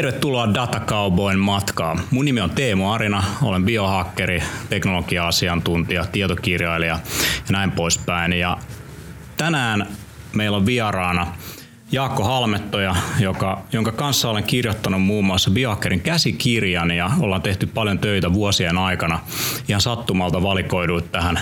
[0.00, 2.00] Tervetuloa Data Cowboyn matkaan.
[2.10, 7.00] Mun nimi on Teemu Arina, olen biohakkeri, teknologia-asiantuntija, tietokirjailija ja
[7.50, 8.32] näin poispäin.
[8.32, 8.58] Ja
[9.36, 9.86] tänään
[10.32, 11.26] meillä on vieraana
[11.92, 17.98] Jaakko Halmettoja, joka, jonka kanssa olen kirjoittanut muun muassa Biohakkerin käsikirjan ja ollaan tehty paljon
[17.98, 19.20] töitä vuosien aikana.
[19.68, 21.40] Ihan sattumalta valikoiduit tähän,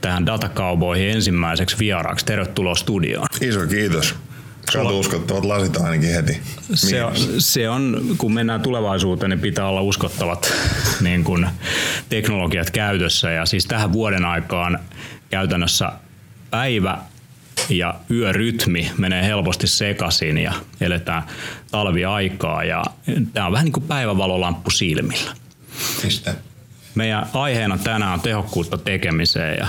[0.00, 2.26] tähän Data Cowboyhin ensimmäiseksi vieraaksi.
[2.26, 3.26] Tervetuloa studioon.
[3.40, 4.27] Iso kiitos.
[4.72, 6.40] Katu uskottavat lasit ainakin heti.
[6.74, 10.52] Se on, se on, kun mennään tulevaisuuteen, niin pitää olla uskottavat
[11.00, 11.46] niin kuin,
[12.08, 13.30] teknologiat käytössä.
[13.30, 14.78] Ja siis tähän vuoden aikaan
[15.30, 15.92] käytännössä
[16.50, 16.98] päivä
[17.68, 21.22] ja yörytmi menee helposti sekaisin ja eletään
[21.70, 22.84] talviaikaa ja
[23.32, 25.30] tämä on vähän niin kuin päivävalolamppu silmillä.
[26.04, 26.34] Mistä?
[26.94, 29.66] Meidän aiheena tänään on tehokkuutta tekemiseen ja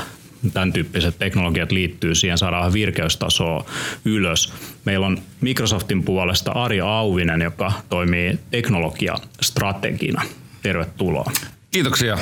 [0.53, 3.65] tämän tyyppiset teknologiat liittyy siihen, saadaan virkeystasoa
[4.05, 4.53] ylös.
[4.85, 10.21] Meillä on Microsoftin puolesta Ari Auvinen, joka toimii teknologiastrategina.
[10.61, 11.31] Tervetuloa.
[11.71, 12.17] Kiitoksia.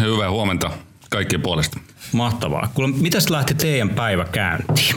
[0.00, 0.70] Hyvää huomenta
[1.10, 1.78] kaikkien puolesta.
[2.12, 2.70] Mahtavaa.
[2.74, 4.96] Kuule, mitäs lähti teidän päivä käyntiin?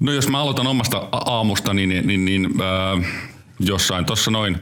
[0.00, 3.06] No jos mä aloitan omasta aamusta, niin, niin, niin, niin äh,
[3.60, 4.58] jossain tuossa noin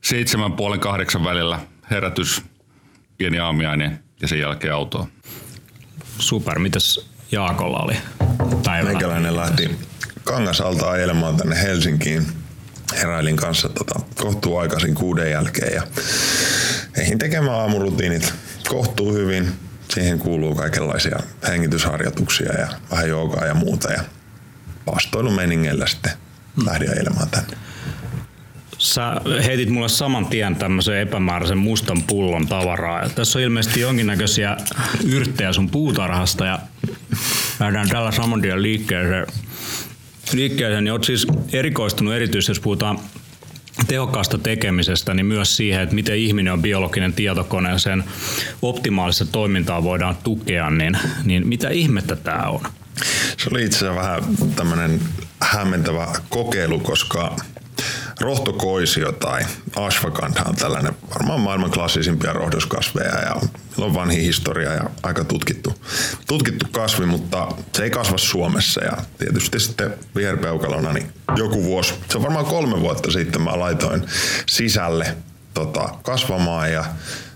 [0.00, 2.42] seitsemän puolen kahdeksan välillä herätys,
[3.18, 5.06] pieni aamiainen ja sen jälkeen autoa.
[6.18, 6.58] Super.
[6.58, 7.96] Mitäs Jaakolla oli
[8.64, 8.88] päivä?
[8.88, 9.78] Meikäläinen lähti
[10.24, 12.26] Kangasalta ajelemaan tänne Helsinkiin.
[12.96, 15.82] Heräilin kanssa tota, kohtuu aikaisin kuuden jälkeen ja
[16.98, 18.34] eihin tekemään aamurutiinit
[18.68, 19.52] kohtuu hyvin.
[19.94, 23.92] Siihen kuuluu kaikenlaisia hengitysharjoituksia ja vähän joogaa ja muuta.
[23.92, 24.02] Ja
[24.86, 26.12] vastoilumeningeillä sitten
[26.64, 27.56] lähdin ajelemaan tänne.
[28.86, 33.02] Sä heitit mulle saman tien tämmöisen epämääräisen mustan pullon tavaraa.
[33.02, 34.56] Ja tässä on ilmeisesti jonkinnäköisiä
[35.04, 36.58] yrttejä sun puutarhasta ja
[37.60, 39.26] lähdetään tällä saman tien liikkeeseen.
[40.32, 42.98] liikkeeseen niin oot siis erikoistunut erityisesti, jos puhutaan
[43.88, 48.04] tehokkaasta tekemisestä, niin myös siihen, että miten ihminen on biologinen tietokone ja sen
[48.62, 52.60] optimaalista toimintaa voidaan tukea, niin, niin mitä ihmettä tämä on?
[53.36, 54.22] Se oli itse asiassa vähän
[54.56, 55.00] tämmöinen
[55.40, 57.36] hämmentävä kokeilu, koska
[58.20, 59.42] rohtokoisio tai
[59.76, 63.36] ashwagandha on tällainen varmaan maailman klassisimpia rohdoskasveja ja
[63.78, 65.74] on vanhi historia ja aika tutkittu,
[66.26, 72.18] tutkittu kasvi, mutta se ei kasva Suomessa ja tietysti sitten viherpeukalona niin joku vuosi, se
[72.18, 74.06] on varmaan kolme vuotta sitten mä laitoin
[74.48, 75.16] sisälle
[75.54, 76.84] tota, kasvamaan ja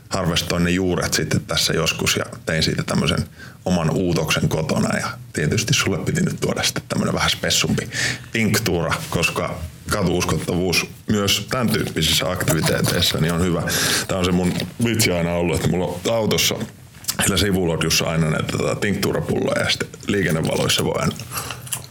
[0.09, 3.27] harvestoin ne juuret sitten tässä joskus ja tein siitä tämmöisen
[3.65, 7.88] oman uutoksen kotona ja tietysti sulle piti nyt tuoda sitten tämmöinen vähän spessumpi
[8.32, 9.58] tinktuura, koska
[9.91, 13.62] katuuskottavuus myös tämän tyyppisissä aktiviteeteissa niin on hyvä.
[14.08, 14.52] Tämä on se mun
[14.84, 16.54] vitsi aina ollut, että mulla on autossa
[17.22, 21.14] sillä sivulodjussa aina näitä tota, tinktuurapulloja ja sitten liikennevaloissa voi aina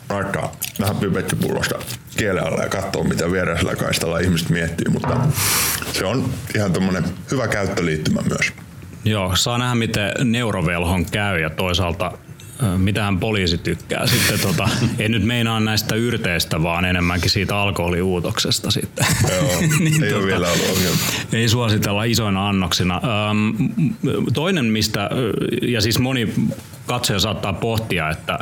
[0.10, 1.80] laittaa vähän pipettipullosta
[2.18, 5.18] kielen alla ja katsoa, mitä viereisellä kaistalla ihmiset miettii, mutta
[5.94, 8.54] se on ihan tämmöinen hyvä käyttöliittymä myös.
[9.06, 12.12] Joo, saa nähdä miten neurovelhon käy ja toisaalta
[12.78, 14.08] mitähän poliisi tykkää.
[14.08, 19.06] Sitten tota, ei nyt meinaa näistä yrteistä, vaan enemmänkin siitä alkoholiuutoksesta sitten.
[19.36, 20.98] Joo, niin, ei tota, ole vielä ollut ongelma.
[21.34, 23.02] Ei suositella isoina annoksina.
[24.34, 25.10] toinen, mistä,
[25.62, 26.34] ja siis moni
[26.90, 28.40] katsoja saattaa pohtia, että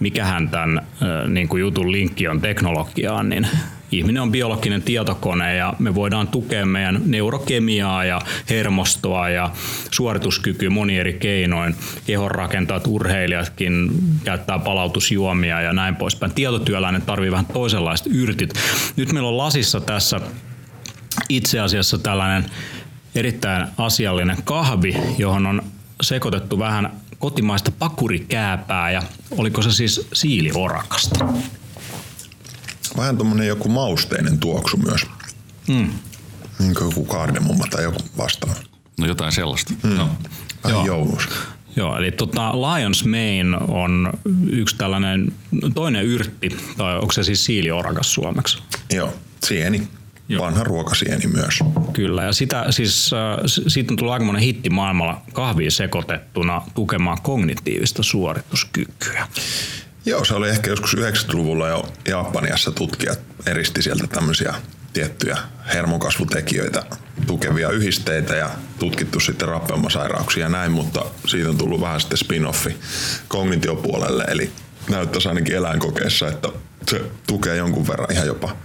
[0.00, 0.86] mikähän tämän
[1.28, 3.46] niin kuin jutun linkki on teknologiaan, niin
[3.92, 9.50] ihminen on biologinen tietokone ja me voidaan tukea meidän neurokemiaa ja hermostoa ja
[9.90, 11.76] suorituskykyä moni eri keinoin.
[12.06, 13.90] Kehonrakentajat, urheilijatkin
[14.24, 16.34] käyttää palautusjuomia ja näin poispäin.
[16.34, 18.54] Tietotyöläinen tarvii vähän toisenlaiset yrtit.
[18.96, 20.20] Nyt meillä on lasissa tässä
[21.28, 22.50] itse asiassa tällainen
[23.14, 25.62] erittäin asiallinen kahvi, johon on
[26.02, 26.90] sekoitettu vähän
[27.24, 31.24] kotimaista pakurikääpää ja oliko se siis siiliorakasta?
[32.96, 35.06] Vähän tuommoinen joku mausteinen tuoksu myös.
[35.68, 35.90] Mm.
[36.58, 38.54] Niin kuin joku kardemumma tai joku vastaava.
[38.98, 39.74] No jotain sellaista.
[39.82, 39.90] Mm.
[39.90, 40.08] No.
[40.64, 41.18] Vähän Joo.
[41.76, 44.12] Joo, eli tota, Lions Mane on
[44.50, 45.32] yksi tällainen
[45.74, 48.58] toinen yrtti, tai onko se siis siiliorakas suomeksi?
[48.92, 49.14] Joo,
[49.46, 49.88] sieni.
[50.28, 50.44] Joo.
[50.44, 51.58] Vanha ruokasieni myös.
[51.92, 58.02] Kyllä, ja sitä, siis, äh, siitä on tullut aika hitti maailmalla kahviin sekoitettuna tukemaan kognitiivista
[58.02, 59.28] suorituskykyä.
[60.06, 64.54] Joo, se oli ehkä joskus 90-luvulla jo Japaniassa tutkijat eristi sieltä tämmöisiä
[64.92, 65.38] tiettyjä
[65.74, 66.82] hermokasvutekijöitä
[67.26, 72.72] tukevia yhdisteitä ja tutkittu sitten rappeumasairauksia ja näin, mutta siitä on tullut vähän sitten spin-offi
[73.28, 74.50] kognitiopuolelle, eli
[74.90, 76.48] näyttäisi ainakin eläinkokeessa, että
[76.90, 78.56] se tukee jonkun verran ihan jopa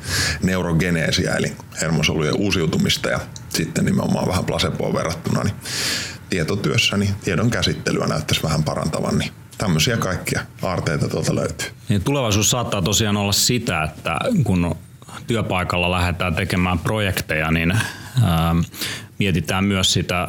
[0.43, 3.19] neurogeneesiä, eli hermosolujen uusiutumista ja
[3.49, 5.55] sitten nimenomaan vähän placeboon verrattuna, niin
[6.29, 11.67] tietotyössäni tiedon käsittelyä näyttäisi vähän parantavan, niin tämmöisiä kaikkia aarteita tuolta löytyy.
[11.89, 14.75] Niin tulevaisuus saattaa tosiaan olla sitä, että kun
[15.27, 17.73] työpaikalla lähdetään tekemään projekteja, niin
[19.19, 20.27] mietitään myös sitä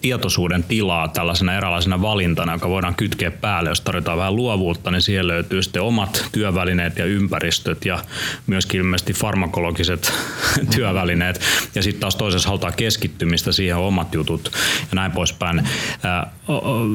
[0.00, 3.70] tietoisuuden tilaa tällaisena eräänlaisena valintana, joka voidaan kytkeä päälle.
[3.70, 7.98] Jos tarvitaan vähän luovuutta, niin siellä löytyy sitten omat työvälineet ja ympäristöt ja
[8.46, 10.12] myöskin ilmeisesti farmakologiset
[10.74, 11.40] työvälineet.
[11.74, 14.50] Ja sitten taas toisessa halutaan keskittymistä siihen omat jutut
[14.80, 15.68] ja näin poispäin.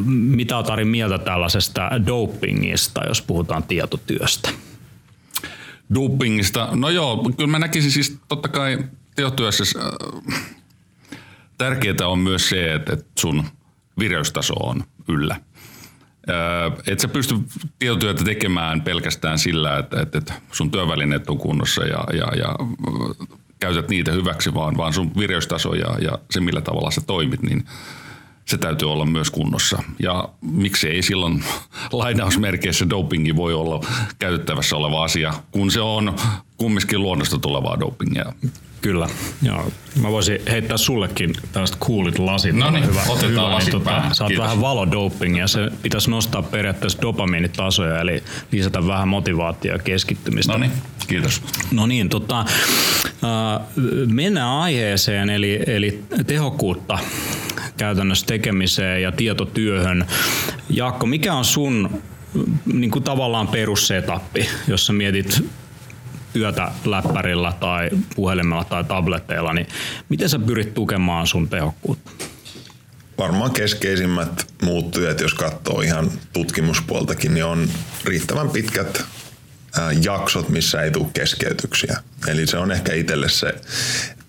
[0.06, 4.50] Mitä olet Ari mieltä tällaisesta dopingista, jos puhutaan tietotyöstä?
[5.94, 6.70] Dopingista?
[6.72, 8.78] No joo, kyllä mä näkisin siis totta kai
[9.16, 10.54] teotyössä äh,
[11.64, 13.44] tärkeää on myös se, että, sun
[14.00, 15.36] vireystaso on yllä.
[16.88, 17.36] Et sä pysty
[17.80, 22.56] tietotyötä tekemään pelkästään sillä, että, että sun työvälineet on kunnossa ja, ja, ja
[23.60, 27.66] käytät niitä hyväksi, vaan, vaan sun vireystaso ja, ja se, millä tavalla sä toimit, niin
[28.46, 29.84] se täytyy olla myös kunnossa.
[30.00, 31.44] Ja miksi ei silloin
[31.92, 33.80] lainausmerkeissä dopingi voi olla
[34.20, 36.16] käytettävässä oleva asia, kun se on
[36.64, 38.34] kumminkin luonnosta tulevaa dopingia.
[38.82, 39.08] Kyllä,
[39.42, 39.72] joo.
[40.02, 42.56] Mä voisin heittää sullekin tällaiset coolit lasit.
[42.56, 44.44] No niin, hyvä, otetaan hyvä, lasit niin, tota, Saat Kiitos.
[44.44, 45.48] vähän valodopingia.
[45.48, 50.54] Se pitäisi nostaa periaatteessa dopamiinitasoja, eli lisätä vähän motivaatiota ja keskittymistä.
[50.54, 50.72] No niin,
[51.08, 51.42] kiitos.
[51.72, 53.68] No niin, tota, äh,
[54.08, 57.00] mennään aiheeseen, eli, eli tehokkuutta
[57.78, 60.06] käytännössä tekemiseen ja tietotyöhön.
[60.70, 62.02] Jaakko, mikä on sun
[62.74, 65.46] niin kuin tavallaan perussetappi, jos sä mietit
[66.34, 69.68] työtä läppärillä tai puhelimella tai tabletteilla, niin
[70.10, 72.12] miten sä pyrit tukemaan sun tehokkuutta?
[73.18, 77.70] Varmaan keskeisimmät muuttujat, jos katsoo ihan tutkimuspuoltakin, niin on
[78.06, 79.06] riittävän pitkät
[80.02, 81.98] jaksot, missä ei tule keskeytyksiä.
[82.28, 83.56] Eli se on ehkä itselle se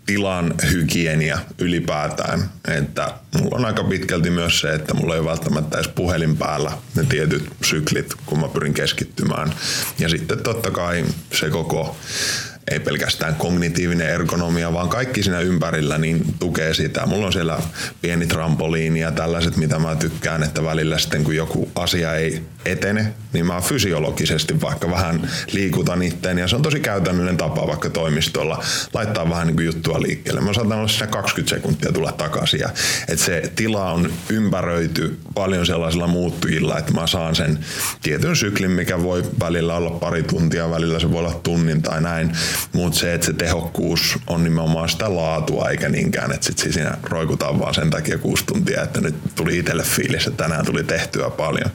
[0.06, 2.50] tilan hygienia ylipäätään.
[2.68, 7.04] Että mulla on aika pitkälti myös se, että mulla ei välttämättä edes puhelin päällä ne
[7.04, 9.54] tietyt syklit, kun mä pyrin keskittymään.
[9.98, 11.96] Ja sitten totta kai se koko
[12.70, 17.06] ei pelkästään kognitiivinen ergonomia, vaan kaikki siinä ympärillä niin tukee sitä.
[17.06, 17.58] Mulla on siellä
[18.02, 23.14] pieni trampoliini ja tällaiset, mitä mä tykkään, että välillä sitten kun joku asia ei etene,
[23.32, 28.64] niin mä fysiologisesti vaikka vähän liikutan itteen ja se on tosi käytännöllinen tapa vaikka toimistolla
[28.94, 30.40] laittaa vähän niin kuin juttua liikkeelle.
[30.40, 32.68] Mä saatan olla siinä 20 sekuntia tulla takaisin ja
[33.08, 37.58] että se tila on ympäröity paljon sellaisilla muuttujilla, että mä saan sen
[38.02, 42.32] tietyn syklin, mikä voi välillä olla pari tuntia, välillä se voi olla tunnin tai näin,
[42.72, 47.58] mutta se, että se tehokkuus on nimenomaan sitä laatua eikä niinkään, että sit siinä roikutaan
[47.58, 51.70] vaan sen takia kuusi tuntia, että nyt tuli itselle fiilis, että tänään tuli tehtyä paljon.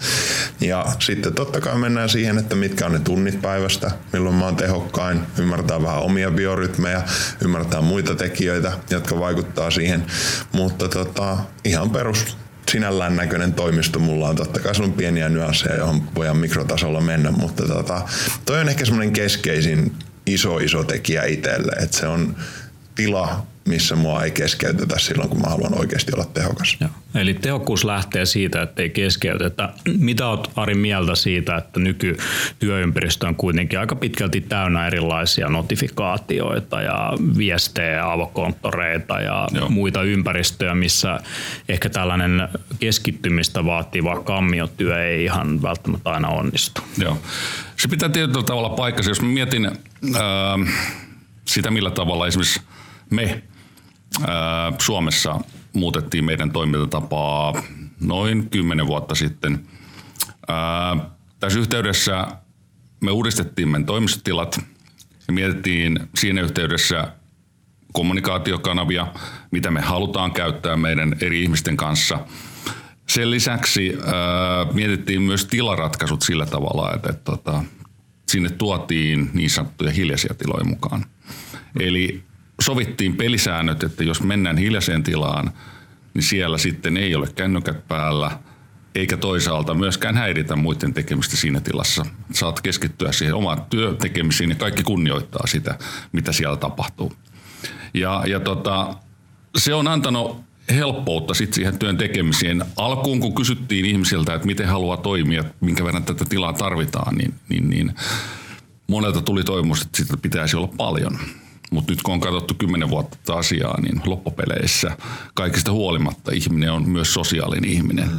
[0.61, 4.55] Ja sitten totta kai mennään siihen, että mitkä on ne tunnit päivästä, milloin mä oon
[4.55, 7.01] tehokkain, ymmärtää vähän omia biorytmejä,
[7.41, 10.05] ymmärtää muita tekijöitä, jotka vaikuttaa siihen,
[10.51, 12.37] mutta tota, ihan perus
[12.71, 14.35] sinällään näköinen toimisto mulla on.
[14.35, 18.01] Totta kai on pieniä nyansseja, johon voidaan mikrotasolla mennä, mutta tota,
[18.45, 19.95] toi on ehkä semmoinen keskeisin
[20.33, 21.71] iso, iso tekijä itselle.
[21.71, 22.35] Että se on
[22.95, 26.77] tila, missä mua ei keskeytetä silloin, kun mä haluan oikeasti olla tehokas.
[26.79, 26.89] Joo.
[27.15, 29.69] Eli tehokkuus lähtee siitä, että ei keskeytetä.
[29.97, 37.13] Mitä olet Ari mieltä siitä, että nykytyöympäristö on kuitenkin aika pitkälti täynnä erilaisia notifikaatioita ja
[37.37, 39.69] viestejä, avokonttoreita ja Joo.
[39.69, 41.19] muita ympäristöjä, missä
[41.69, 42.47] ehkä tällainen
[42.79, 46.81] keskittymistä vaativa kammiotyö ei ihan välttämättä aina onnistu.
[46.97, 47.17] Joo.
[47.77, 49.11] Se pitää tietyllä tavalla paikkansa.
[49.11, 49.73] Jos mä mietin ää,
[51.45, 52.61] sitä, millä tavalla esimerkiksi
[53.09, 53.43] me
[54.77, 55.39] Suomessa
[55.73, 57.63] muutettiin meidän toimintatapaa
[58.01, 59.67] noin kymmenen vuotta sitten.
[61.39, 62.27] Tässä yhteydessä
[63.01, 64.59] me uudistettiin meidän toimistotilat
[65.27, 67.13] ja mietittiin siinä yhteydessä
[67.93, 69.07] kommunikaatiokanavia,
[69.51, 72.19] mitä me halutaan käyttää meidän eri ihmisten kanssa.
[73.07, 74.13] Sen lisäksi ää,
[74.73, 77.63] mietittiin myös tilaratkaisut sillä tavalla, että, että, että tota,
[78.27, 81.05] sinne tuotiin niin sanottuja hiljaisia tiloja mukaan.
[81.79, 82.23] Eli
[82.61, 85.51] sovittiin pelisäännöt, että jos mennään hiljaiseen tilaan,
[86.13, 88.31] niin siellä sitten ei ole kännykät päällä,
[88.95, 92.05] eikä toisaalta myöskään häiritä muiden tekemistä siinä tilassa.
[92.33, 95.77] Saat keskittyä siihen omaan työtekemisiin ja kaikki kunnioittaa sitä,
[96.11, 97.13] mitä siellä tapahtuu.
[97.93, 98.95] Ja, ja tota,
[99.57, 102.65] se on antanut helppoutta sit siihen työn tekemiseen.
[102.75, 107.69] Alkuun kun kysyttiin ihmisiltä, että miten haluaa toimia, minkä verran tätä tilaa tarvitaan, niin, niin,
[107.69, 107.93] niin
[108.87, 111.19] monelta tuli toivomus, että sitä pitäisi olla paljon.
[111.69, 114.97] Mutta nyt kun on katsottu kymmenen vuotta tätä asiaa, niin loppupeleissä
[115.33, 118.09] kaikista huolimatta ihminen on myös sosiaalinen ihminen,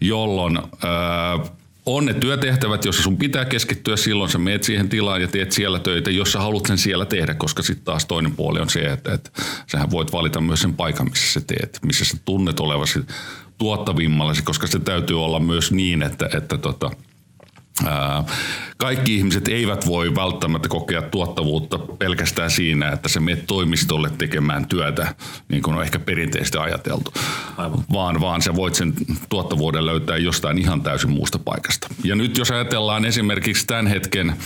[0.00, 1.38] jolloin ää,
[1.86, 5.78] on ne työtehtävät, joissa sun pitää keskittyä silloin, sä meet siihen tilaan ja teet siellä
[5.78, 9.12] töitä, jos sä haluat sen siellä tehdä, koska sitten taas toinen puoli on se, että,
[9.12, 9.30] että
[9.66, 13.00] sähän voit valita myös sen paikan, missä sä teet, missä sä tunnet olevasi
[13.58, 16.90] tuottavimmallasi, koska se täytyy olla myös niin, että, että tota,
[18.76, 25.14] Kaikki ihmiset eivät voi välttämättä kokea tuottavuutta pelkästään siinä, että se menet toimistolle tekemään työtä,
[25.48, 27.12] niin kuin on ehkä perinteisesti ajateltu,
[27.56, 27.84] Aivan.
[27.92, 28.92] Vaan, vaan sä voit sen
[29.28, 31.88] tuottavuuden löytää jostain ihan täysin muusta paikasta.
[32.04, 34.36] Ja nyt jos ajatellaan esimerkiksi tämän hetken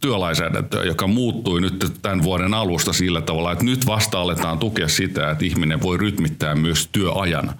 [0.00, 5.30] työlainsäädäntöä, joka muuttui nyt tämän vuoden alusta sillä tavalla, että nyt vasta aletaan tukea sitä,
[5.30, 7.54] että ihminen voi rytmittää myös työajan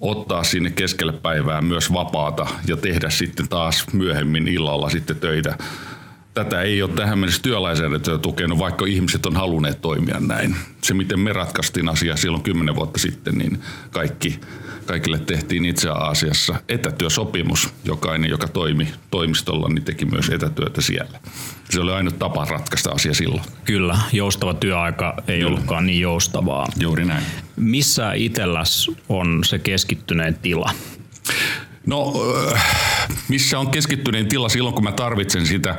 [0.00, 5.58] ottaa sinne keskelle päivää myös vapaata ja tehdä sitten taas myöhemmin illalla sitten töitä.
[6.34, 10.56] Tätä ei ole tähän mennessä työlainsäädäntöä tukenut, vaikka ihmiset on halunneet toimia näin.
[10.82, 13.58] Se, miten me ratkaistiin asia silloin kymmenen vuotta sitten, niin
[13.90, 14.40] kaikki
[14.90, 17.68] kaikille tehtiin itse asiassa etätyösopimus.
[17.84, 21.20] Jokainen, joka toimi toimistolla, niin teki myös etätyötä siellä.
[21.70, 23.42] Se oli ainut tapa ratkaista asia silloin.
[23.64, 25.50] Kyllä, joustava työaika ei Kyllä.
[25.50, 26.66] ollutkaan niin joustavaa.
[26.76, 27.24] Juuri näin.
[27.56, 30.70] Missä itselläs on se keskittyneen tila?
[31.86, 32.12] No,
[32.52, 32.64] äh,
[33.28, 35.78] missä on keskittyneen tila silloin, kun mä tarvitsen sitä,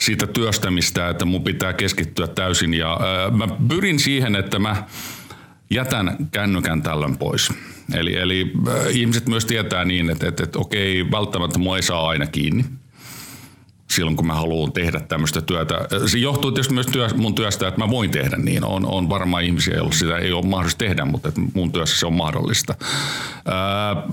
[0.00, 2.74] siitä työstämistä, että mun pitää keskittyä täysin.
[2.74, 4.84] Ja äh, mä pyrin siihen, että mä
[5.70, 7.52] jätän kännykän tällöin pois.
[7.94, 12.08] Eli, eli äh, ihmiset myös tietää niin, että, että, että okei, välttämättä mua ei saa
[12.08, 12.64] aina kiinni
[13.90, 15.74] silloin, kun mä haluan tehdä tämmöistä työtä.
[16.06, 18.64] Se johtuu tietysti myös työ, mun työstä, että mä voin tehdä niin.
[18.64, 22.06] On, on varmaan ihmisiä, joilla sitä ei ole mahdollista tehdä, mutta että mun työssä se
[22.06, 22.74] on mahdollista.
[23.44, 24.08] Ää,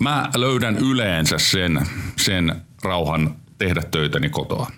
[0.00, 4.70] mä löydän yleensä sen, sen rauhan tehdä töitäni kotoa.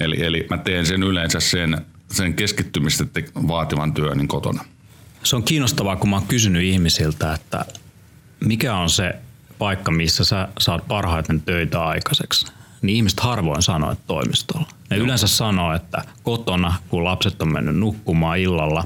[0.00, 3.04] Eli, eli mä teen sen yleensä sen, sen keskittymistä
[3.48, 4.64] vaativan työni kotona.
[5.22, 7.64] Se on kiinnostavaa, kun mä oon kysynyt ihmisiltä, että
[8.44, 9.14] mikä on se
[9.58, 12.46] paikka, missä sä saat parhaiten töitä aikaiseksi.
[12.82, 14.66] Niin ihmiset harvoin sanoo, että toimistolla.
[14.90, 15.04] Ne Joo.
[15.04, 18.84] yleensä sanoo, että kotona, kun lapset on mennyt nukkumaan illalla,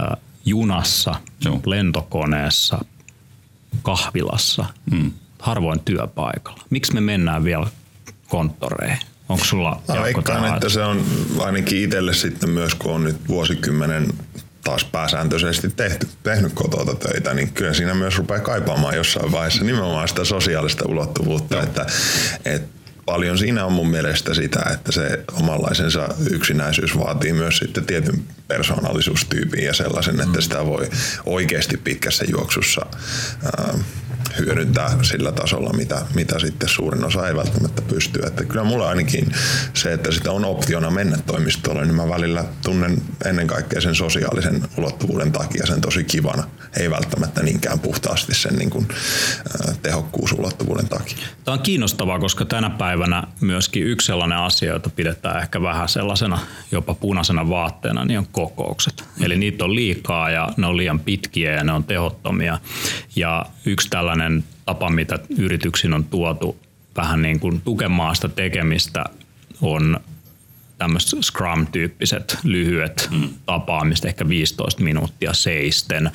[0.00, 1.60] äh, junassa, Joo.
[1.66, 2.84] lentokoneessa,
[3.82, 5.12] kahvilassa, mm.
[5.38, 6.62] harvoin työpaikalla.
[6.70, 7.66] Miksi me mennään vielä
[8.28, 8.98] konttoreihin?
[9.28, 11.04] Onko sulla Mä veikkaan, että se on
[11.38, 14.08] ainakin itselle sitten myös, kun on nyt vuosikymmenen
[14.66, 20.08] taas pääsääntöisesti tehty, tehnyt kotota töitä, niin kyllä siinä myös rupeaa kaipaamaan jossain vaiheessa nimenomaan
[20.08, 21.86] sitä sosiaalista ulottuvuutta, että,
[22.44, 28.24] että paljon siinä on mun mielestä sitä, että se omanlaisensa yksinäisyys vaatii myös sitten tietyn
[28.48, 30.90] persoonallisuustyypin ja sellaisen, että sitä voi
[31.26, 32.86] oikeasti pitkässä juoksussa
[34.38, 38.20] hyödyntää sillä tasolla, mitä, mitä sitten suurin osa ei välttämättä pysty.
[38.26, 39.32] Että kyllä mulla ainakin
[39.74, 44.62] se, että sitä on optiona mennä toimistolle, niin mä välillä tunnen ennen kaikkea sen sosiaalisen
[44.78, 46.44] ulottuvuuden takia sen tosi kivana.
[46.76, 51.26] Ei välttämättä niinkään puhtaasti sen niin kuin, äh, tehokkuusulottuvuuden takia.
[51.44, 56.38] Tämä on kiinnostavaa, koska tänä päivänä myöskin yksi sellainen asia, jota pidetään ehkä vähän sellaisena
[56.72, 59.04] jopa punaisena vaatteena, niin on kokoukset.
[59.20, 62.58] Eli niitä on liikaa ja ne on liian pitkiä ja ne on tehottomia.
[63.16, 64.25] Ja yksi tällainen
[64.64, 66.56] tapa, mitä yrityksiin on tuotu
[66.96, 69.04] vähän niin kuin tukemaan sitä tekemistä,
[69.60, 70.00] on
[70.78, 73.28] tämmöiset Scrum-tyyppiset lyhyet mm.
[73.46, 76.10] tapaamiset, ehkä 15 minuuttia seisten.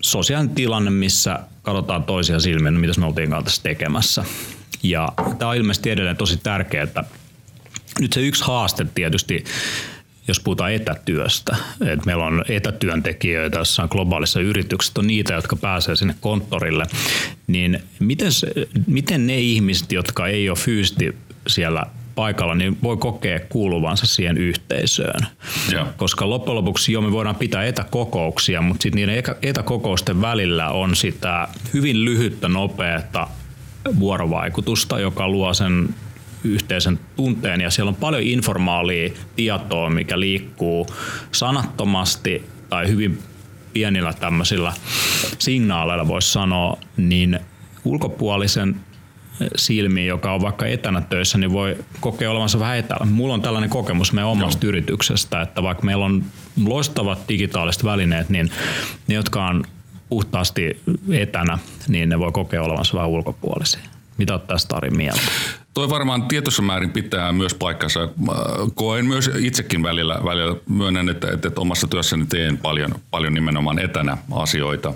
[0.00, 4.24] Sosiaalinen tilanne, missä katsotaan toisia silmiä, no mitä me oltiin kanssa tekemässä.
[4.82, 7.04] Ja tämä on ilmeisesti edelleen tosi tärkeää.
[8.00, 9.44] Nyt se yksi haaste tietysti
[10.28, 16.14] jos puhutaan etätyöstä, että meillä on etätyöntekijöitä jossain globaalissa yrityksessä, on niitä, jotka pääsee sinne
[16.20, 16.84] konttorille,
[17.46, 18.30] niin miten,
[18.86, 21.16] miten ne ihmiset, jotka ei ole fyysisesti
[21.46, 25.26] siellä paikalla, niin voi kokea kuuluvansa siihen yhteisöön.
[25.72, 25.86] Ja.
[25.96, 31.48] Koska loppujen lopuksi jo me voidaan pitää etäkokouksia, mutta sitten niiden etäkokousten välillä on sitä
[31.74, 33.28] hyvin lyhyttä, nopeata
[33.98, 35.88] vuorovaikutusta, joka luo sen
[36.46, 40.86] yhteisen tunteen ja siellä on paljon informaalia tietoa, mikä liikkuu
[41.32, 43.18] sanattomasti tai hyvin
[43.72, 44.72] pienillä tämmöisillä
[45.38, 47.40] signaaleilla voisi sanoa, niin
[47.84, 48.76] ulkopuolisen
[49.56, 53.06] silmiin, joka on vaikka etänä töissä, niin voi kokea olevansa vähän etäällä.
[53.06, 54.68] Mulla on tällainen kokemus meidän omasta Joo.
[54.68, 56.24] yrityksestä, että vaikka meillä on
[56.66, 58.50] loistavat digitaaliset välineet, niin
[59.06, 59.64] ne, jotka on
[60.08, 63.80] puhtaasti etänä, niin ne voi kokea olevansa vähän ulkopuolisia.
[64.18, 65.20] Mitä olet tästä Ari mieltä?
[65.76, 68.08] Toi varmaan tietyssä määrin pitää myös paikkansa.
[68.74, 74.18] Koen myös itsekin välillä, välillä myönnän, että, että, omassa työssäni teen paljon, paljon nimenomaan etänä
[74.32, 74.94] asioita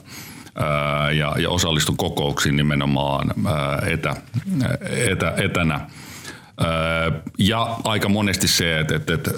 [1.19, 3.35] ja, ja osallistun kokouksiin nimenomaan
[3.87, 4.17] etä,
[4.91, 5.81] etä, etänä.
[7.39, 9.31] Ja aika monesti se, että, että, että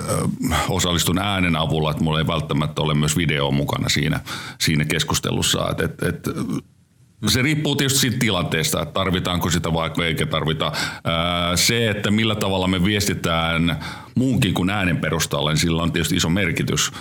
[0.69, 4.21] osallistun äänen avulla, että mulla ei välttämättä ole myös video mukana siinä,
[4.61, 5.71] siinä keskustelussa.
[5.71, 6.31] Että, että
[7.31, 10.73] se riippuu tietysti siitä tilanteesta, että tarvitaanko sitä vaikka eikä tarvita.
[11.55, 13.79] Se, että millä tavalla me viestitään
[14.15, 16.93] muunkin kuin äänen perustalle, niin sillä on tietysti iso merkitys.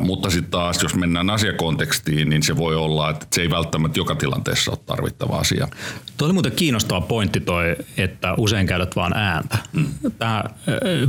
[0.00, 4.14] Mutta sitten taas, jos mennään asiakontekstiin, niin se voi olla, että se ei välttämättä joka
[4.14, 5.68] tilanteessa ole tarvittava asia.
[6.16, 9.58] Tuo oli muuten kiinnostava pointti toi, että usein käytät vaan ääntä.
[9.72, 9.86] Mm.
[10.18, 10.44] Tämä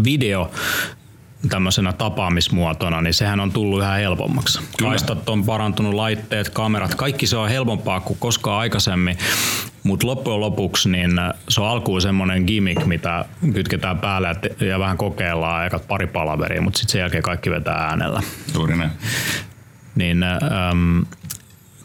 [0.03, 0.51] video
[1.49, 4.59] tämmöisenä tapaamismuotona, niin sehän on tullut ihan helpommaksi.
[4.77, 4.89] Kyllä.
[4.89, 9.17] Kaistat on parantunut, laitteet, kamerat, kaikki se on helpompaa kuin koskaan aikaisemmin.
[9.83, 11.11] Mutta loppujen lopuksi niin
[11.49, 16.77] se on alkuun semmoinen gimmick, mitä kytketään päälle ja vähän kokeillaan aika pari palaveria, mutta
[16.77, 18.21] sitten sen jälkeen kaikki vetää äänellä.
[18.53, 18.91] Juuri näin.
[19.95, 20.99] Niin, ähm,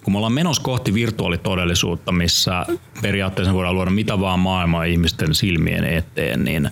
[0.08, 2.66] kun me ollaan menossa kohti virtuaalitodellisuutta, missä
[3.02, 6.70] periaatteessa voidaan luoda mitä vaan maailmaa ihmisten silmien eteen, niin,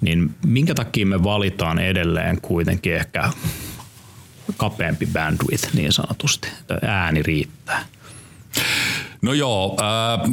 [0.00, 3.30] niin minkä takia me valitaan edelleen kuitenkin ehkä
[4.56, 6.48] kapeampi bandwidth niin sanotusti,
[6.82, 7.84] ääni riittää?
[9.22, 10.30] No joo, äh,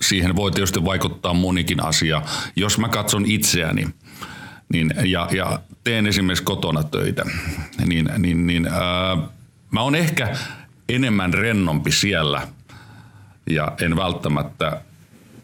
[0.00, 2.22] siihen voi tietysti vaikuttaa monikin asia.
[2.56, 3.86] Jos mä katson itseäni
[4.72, 7.24] niin, ja, ja teen esimerkiksi kotona töitä,
[7.86, 9.35] niin, niin, niin äh,
[9.70, 10.36] mä oon ehkä
[10.88, 12.48] enemmän rennompi siellä
[13.50, 14.80] ja en välttämättä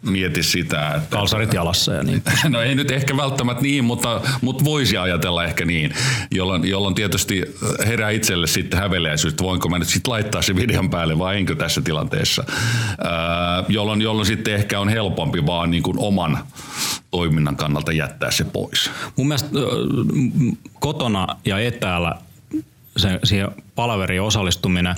[0.03, 1.17] mieti sitä, että...
[1.17, 2.23] Kalsarit jalassa ja niin.
[2.49, 5.95] No ei nyt ehkä välttämättä niin, mutta, mutta voisi ajatella ehkä niin,
[6.31, 7.43] jolloin, jolloin tietysti
[7.87, 11.55] herää itselle sitten häveliäisyys, että voinko mä nyt sitten laittaa se videon päälle vai enkö
[11.55, 12.45] tässä tilanteessa.
[13.05, 16.39] Ää, jolloin, jolloin sitten ehkä on helpompi vaan niin kuin oman
[17.11, 18.91] toiminnan kannalta jättää se pois.
[19.17, 19.49] Mun mielestä
[20.81, 22.15] kotona ja etäällä
[22.97, 24.95] se, siihen palaveriin osallistuminen,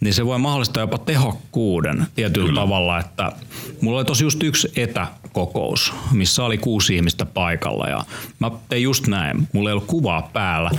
[0.00, 2.60] niin se voi mahdollistaa jopa tehokkuuden tietyllä Kyllä.
[2.60, 3.32] tavalla, että
[3.80, 8.04] mulla oli tosi just yksi etäkokous, missä oli kuusi ihmistä paikalla ja
[8.38, 9.48] mä tein just näin.
[9.52, 10.70] Mulla ei ollut kuvaa päällä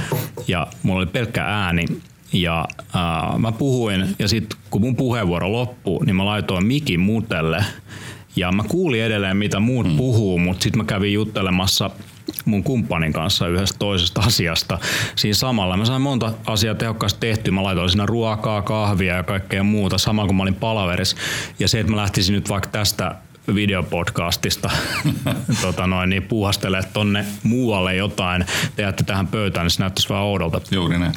[0.48, 1.86] ja mulla oli pelkkä ääni
[2.34, 7.65] ja äh, mä puhuin ja sitten kun mun puheenvuoro loppui, niin mä laitoin mikin mutelle
[8.36, 9.98] ja mä kuulin edelleen mitä muut mm.
[9.98, 11.89] puhuu, mutta sitten mä kävin juttelemassa
[12.46, 14.80] mun kumppanin kanssa yhdestä toisesta asiasta
[15.16, 15.78] siinä samalla.
[15.78, 17.52] Mä sain monta asiaa tehokkaasti tehtyä.
[17.54, 21.18] Mä laitoin siinä ruokaa, kahvia ja kaikkea muuta samalla kun mä olin palaverissa.
[21.60, 23.15] Ja se, että mä lähtisin nyt vaikka tästä
[23.56, 24.70] videopodcastista
[25.62, 30.62] tota noin, niin puuhastelee tonne muualle jotain, te tähän pöytään, niin se näyttäisi vähän oudolta.
[30.72, 31.13] Juuri näin.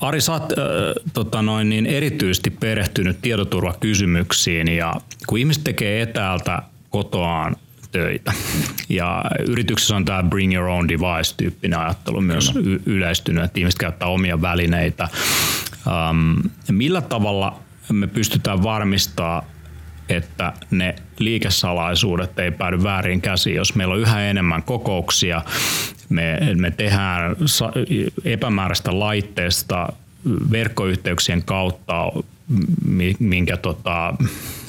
[0.00, 0.58] Ari, sä oot äh,
[1.12, 4.94] tota noin, niin erityisesti perehtynyt tietoturvakysymyksiin ja
[5.26, 7.56] kun ihmiset tekee etäältä kotoaan
[7.92, 8.32] töitä.
[8.88, 14.08] Ja yrityksessä on tämä bring your own device-tyyppinen ajattelu myös y- yleistynyt, että ihmiset käyttää
[14.08, 15.08] omia välineitä.
[15.86, 17.58] Um, millä tavalla
[17.92, 19.44] me pystytään varmistaa,
[20.08, 25.42] että ne liikesalaisuudet ei päädy väärin käsiin, jos meillä on yhä enemmän kokouksia,
[26.08, 27.36] me, me tehdään
[28.24, 29.92] epämääräistä laitteesta
[30.50, 32.12] verkkoyhteyksien kautta
[33.18, 34.14] minkä tota,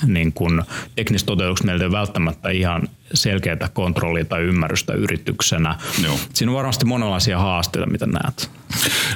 [0.05, 0.63] niin kun
[0.95, 5.75] teknistä toteutuksesta meiltä ei välttämättä ihan selkeää kontrollia tai ymmärrystä yrityksenä.
[6.03, 6.19] Joo.
[6.33, 8.51] Siinä on varmasti monenlaisia haasteita, mitä näet.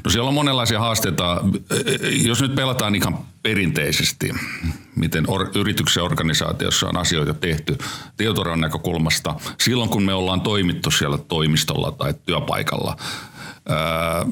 [0.04, 1.42] No siellä on monenlaisia haasteita.
[2.26, 4.32] Jos nyt pelataan ihan perinteisesti,
[4.96, 7.78] miten or, yrityksen organisaatiossa on asioita tehty
[8.18, 12.98] tietoturvan näkökulmasta, silloin kun me ollaan toimittu siellä toimistolla tai työpaikalla,
[13.70, 14.26] ää,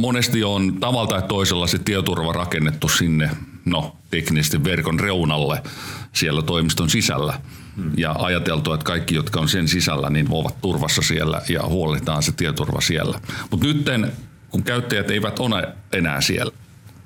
[0.00, 3.30] monesti on tavalla tai toisella se tietoturva rakennettu sinne,
[3.64, 5.62] no teknisesti verkon reunalle
[6.12, 7.40] siellä toimiston sisällä.
[7.96, 12.32] Ja ajateltu, että kaikki, jotka on sen sisällä, niin ovat turvassa siellä ja huolehditaan se
[12.32, 13.20] tietoturva siellä.
[13.50, 13.86] Mutta nyt
[14.50, 16.52] kun käyttäjät eivät ole enää siellä,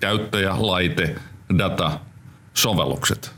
[0.00, 1.14] käyttäjä, laite,
[1.58, 2.00] data,
[2.54, 3.32] sovellukset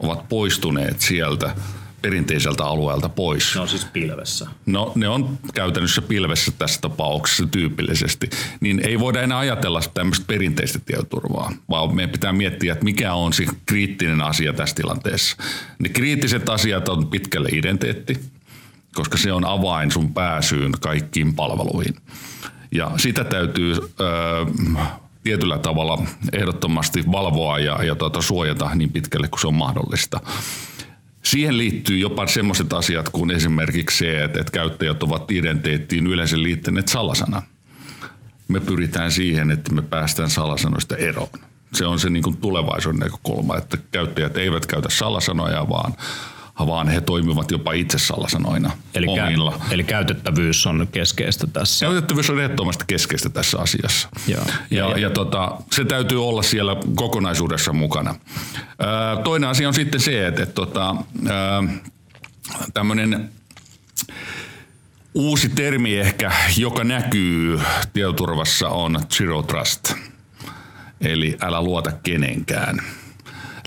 [0.00, 1.54] ovat poistuneet sieltä
[2.02, 3.54] perinteiseltä alueelta pois.
[3.54, 4.46] Ne on siis pilvessä.
[4.66, 8.30] No ne on käytännössä pilvessä tässä tapauksessa tyypillisesti.
[8.60, 13.32] Niin ei voida enää ajatella tämmöistä perinteistä tietoturvaa, vaan meidän pitää miettiä, että mikä on
[13.32, 15.36] se kriittinen asia tässä tilanteessa.
[15.78, 18.20] Ne kriittiset asiat on pitkälle identiteetti,
[18.94, 21.96] koska se on avain sun pääsyyn kaikkiin palveluihin.
[22.72, 23.74] Ja sitä täytyy...
[24.00, 24.44] Öö,
[25.22, 30.20] tietyllä tavalla ehdottomasti valvoa ja, ja tuota, suojata niin pitkälle kuin se on mahdollista.
[31.22, 36.88] Siihen liittyy jopa sellaiset asiat kuin esimerkiksi se, että, että käyttäjät ovat identiteettiin yleensä liittäneet
[36.88, 37.42] salasanan.
[38.48, 41.28] Me pyritään siihen, että me päästään salasanoista eroon.
[41.72, 45.94] Se on se niin kuin tulevaisuuden näkökulma, että käyttäjät eivät käytä salasanoja, vaan
[46.66, 49.52] vaan he toimivat jopa itse salasanoina eli, omilla.
[49.58, 51.86] Kä- eli käytettävyys on keskeistä tässä.
[51.86, 54.08] Käytettävyys on ehdottomasti keskeistä tässä asiassa.
[54.26, 54.42] Joo.
[54.70, 58.14] Ja, ja, ja tota, se täytyy olla siellä kokonaisuudessa mukana.
[58.78, 60.96] Ää, toinen asia on sitten se, että, että tota,
[62.74, 63.30] tämmöinen
[65.14, 67.60] uusi termi ehkä, joka näkyy
[67.92, 69.92] tietoturvassa on zero trust.
[71.00, 72.82] Eli älä luota kenenkään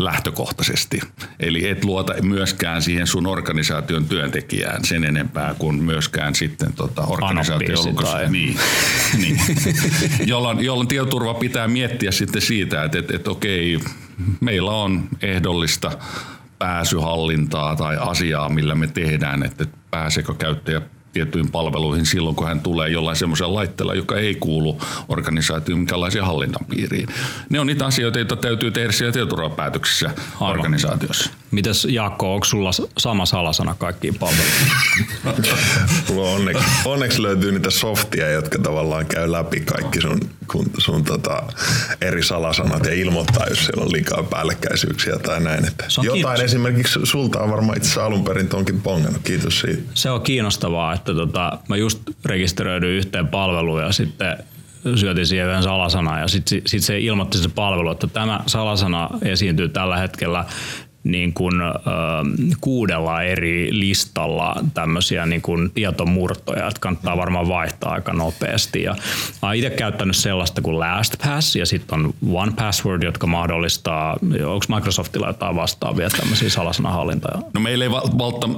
[0.06, 1.00] lähtökohtaisesti.
[1.40, 7.88] Eli et luota myöskään siihen sun organisaation työntekijään sen enempää kuin myöskään sitten tota organisaation
[7.88, 8.18] ulkoista.
[8.18, 8.58] Niin,
[9.22, 9.40] niin.
[10.26, 13.80] jolloin, jolloin tietoturva pitää miettiä sitten siitä, että, että, että okei,
[14.40, 15.92] meillä on ehdollista
[16.60, 20.82] pääsyhallintaa tai asiaa, millä me tehdään, että pääseekö käyttäjä
[21.14, 26.66] tiettyihin palveluihin silloin, kun hän tulee jollain semmoisella laitteella, joka ei kuulu organisaatioon minkälaisen hallinnan
[26.66, 27.08] piiriin.
[27.50, 31.32] Ne on niitä asioita, joita täytyy tehdä siellä tietoturvapäätöksissä organisaatiossa.
[31.52, 34.68] Mitäs Jaakko, onko sulla sama salasana kaikkiin palveluihin?
[36.10, 40.20] Mulla onneksi, onneksi löytyy niitä softia, jotka tavallaan käy läpi kaikki sun,
[40.78, 41.44] sun tota,
[42.02, 45.68] eri salasanat ja ilmoittaa, jos siellä on liikaa päällekkäisyyksiä tai näin.
[45.68, 46.46] Että jotain kiinnostaa.
[46.46, 49.22] esimerkiksi sulta on varmaan itse alun perin tonkin pongannut.
[49.24, 49.82] Kiitos siitä.
[49.94, 54.38] Se on kiinnostavaa, että tota, mä just rekisteröidyin yhteen palveluun ja sitten
[54.96, 59.70] syötin siihen yhden salasanan ja sitten sit se ilmoitti se palvelu, että tämä salasana esiintyy
[59.70, 60.46] tällä hetkellä
[61.04, 61.72] niin kuin, äh,
[62.62, 68.84] kuudella eri listalla tämmöisiä niin kuin tietomurtoja, että kannattaa varmaan vaihtaa aika nopeasti.
[68.84, 68.96] Ja
[69.42, 75.28] oon itse käyttänyt sellaista kuin LastPass ja sitten on One Password, jotka mahdollistaa, onko Microsoftilla
[75.28, 77.42] jotain vastaavia tämmöisiä salasanahallintoja?
[77.54, 78.50] No meillä ei valta,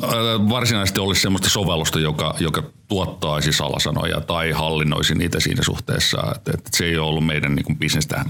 [0.49, 6.17] varsinaisesti olisi sellaista sovellusta, joka, joka tuottaisi salasanoja tai hallinnoisi niitä siinä suhteessa.
[6.35, 8.25] Että, että se ei ole ollut meidän niin bisnestä.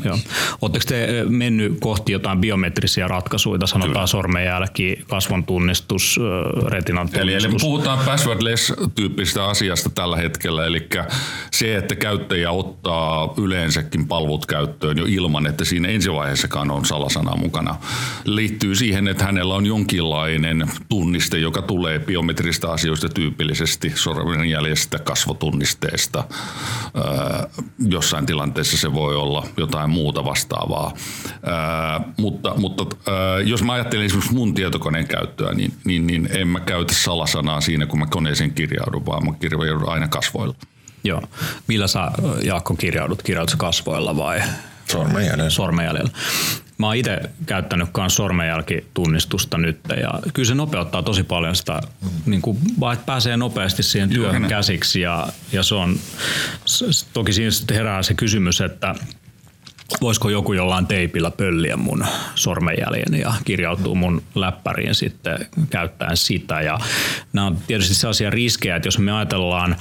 [0.62, 4.03] Oletteko te mennyt kohti jotain biometrisiä ratkaisuja, sanotaan Kyllä.
[4.08, 6.20] Sormenjälki, kasvon tunnistus,
[6.68, 7.44] retinan tunnistus?
[7.44, 10.88] Eli, eli puhutaan passwordless-tyyppistä asiasta tällä hetkellä, eli
[11.52, 17.76] se, että käyttäjä ottaa yleensäkin palvelut käyttöön jo ilman, että siinä ensivaiheessakaan on salasana mukana,
[18.26, 26.24] liittyy siihen, että hänellä on jonkinlainen tunniste, joka tulee biometristä asioista tyypillisesti sormen jäljestä kasvotunnisteesta.
[27.80, 30.94] Jossain tilanteessa se voi olla jotain muuta vastaavaa.
[32.18, 32.86] Mutta, mutta
[33.46, 37.86] jos mä ajattelen esimerkiksi mun tietokoneen käyttöä, niin, niin, niin en mä käytä salasanaa siinä,
[37.86, 40.56] kun mä koneeseen kirjaudun, vaan mä kirjaudun aina kasvoilla.
[41.04, 41.22] Joo.
[41.68, 42.12] Millä sä,
[42.44, 43.24] Jaakko, kirjaudut?
[43.24, 44.42] Kirjaudut kasvoilla vai?
[44.92, 45.50] Sormenjäljellä.
[45.50, 46.10] Sormenjäljellä.
[46.78, 51.82] Mä oon itse käyttänyt myös sormenjälkitunnistusta nyt ja kyllä se nopeuttaa tosi paljon sitä,
[52.26, 56.00] niin kuin, vaan että pääsee nopeasti siihen työhön Joo, käsiksi ja, ja se on,
[57.14, 58.96] toki siinä herää se kysymys, että
[60.02, 66.62] voisiko joku jollain teipillä pölliä mun sormenjäljen ja kirjautuu mun läppäriin sitten käyttäen sitä.
[66.62, 66.80] Ja
[67.34, 69.76] nämä on tietysti sellaisia riskejä, että jos me ajatellaan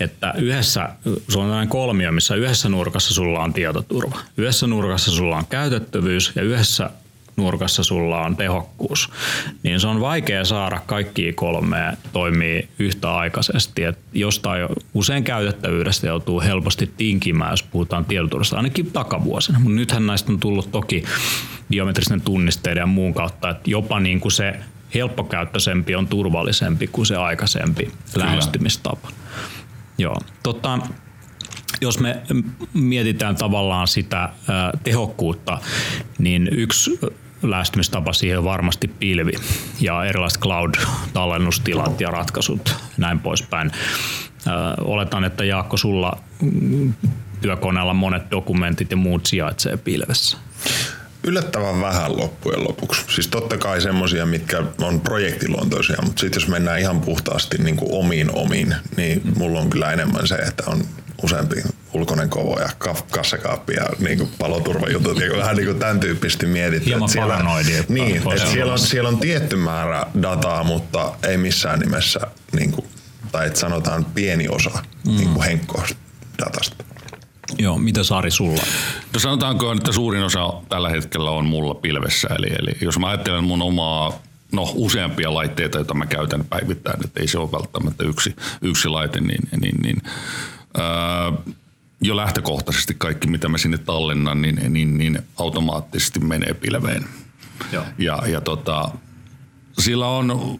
[0.00, 0.88] että yhdessä,
[1.28, 6.32] se on tällainen kolmio, missä yhdessä nurkassa sulla on tietoturva, yhdessä nurkassa sulla on käytettävyys
[6.36, 6.90] ja yhdessä
[7.36, 9.10] nurkassa sulla on tehokkuus,
[9.62, 13.84] niin se on vaikea saada kaikki kolme toimii yhtäaikaisesti.
[13.84, 19.58] Et jostain usein käytettävyydestä joutuu helposti tinkimään, jos puhutaan tietoturvasta, ainakin takavuosina.
[19.58, 21.04] Mutta nythän näistä on tullut toki
[21.70, 24.54] biometristen tunnisteiden ja muun kautta, että jopa niin kuin se
[24.94, 28.26] helppokäyttöisempi on turvallisempi kuin se aikaisempi Kyllä.
[28.26, 29.08] lähestymistapa.
[29.98, 30.16] Joo.
[30.42, 30.78] Tota,
[31.80, 32.22] jos me
[32.74, 34.28] mietitään tavallaan sitä
[34.84, 35.58] tehokkuutta,
[36.18, 37.00] niin yksi
[37.42, 39.32] lähestymistapa siihen on varmasti pilvi
[39.80, 43.72] ja erilaiset cloud-tallennustilat ja ratkaisut, näin poispäin.
[44.80, 46.18] Oletan, että Jaakko, sulla
[47.40, 50.38] työkoneella monet dokumentit ja muut sijaitsee pilvessä.
[51.24, 53.04] Yllättävän vähän loppujen lopuksi.
[53.08, 57.92] Siis totta kai semmosia, mitkä on projektiluontoisia, mutta sitten jos mennään ihan puhtaasti niin kuin
[57.92, 60.84] omiin omiin, niin mulla on kyllä enemmän se, että on
[61.22, 61.56] useampi
[61.92, 62.68] ulkoinen kovo ja
[63.10, 66.86] kassakaappi ja niin kuin paloturvajutut ja vähän niin kuin tämän tyyppisesti mietitty.
[66.86, 67.38] Hieman siellä,
[67.88, 72.20] Niin, että siellä on, siellä on tietty määrä dataa, mutta ei missään nimessä,
[72.52, 72.86] niin kuin,
[73.32, 74.70] tai että sanotaan pieni osa
[75.06, 75.16] mm.
[75.16, 75.34] niin
[75.66, 75.84] kuin
[76.38, 76.84] datasta.
[77.58, 78.62] Joo, mitä Saari sulla?
[79.14, 82.28] No sanotaanko, että suurin osa tällä hetkellä on mulla pilvessä.
[82.38, 87.20] Eli, eli jos mä ajattelen mun omaa no useampia laitteita, joita mä käytän päivittäin, että
[87.20, 90.02] ei se ole välttämättä yksi, yksi laite, niin, niin, niin
[90.78, 91.32] ää,
[92.00, 97.04] jo lähtökohtaisesti kaikki, mitä mä sinne tallennan, niin, niin, niin automaattisesti menee pilveen.
[97.72, 97.84] Joo.
[97.98, 98.90] Ja, ja tota,
[99.78, 100.58] sillä on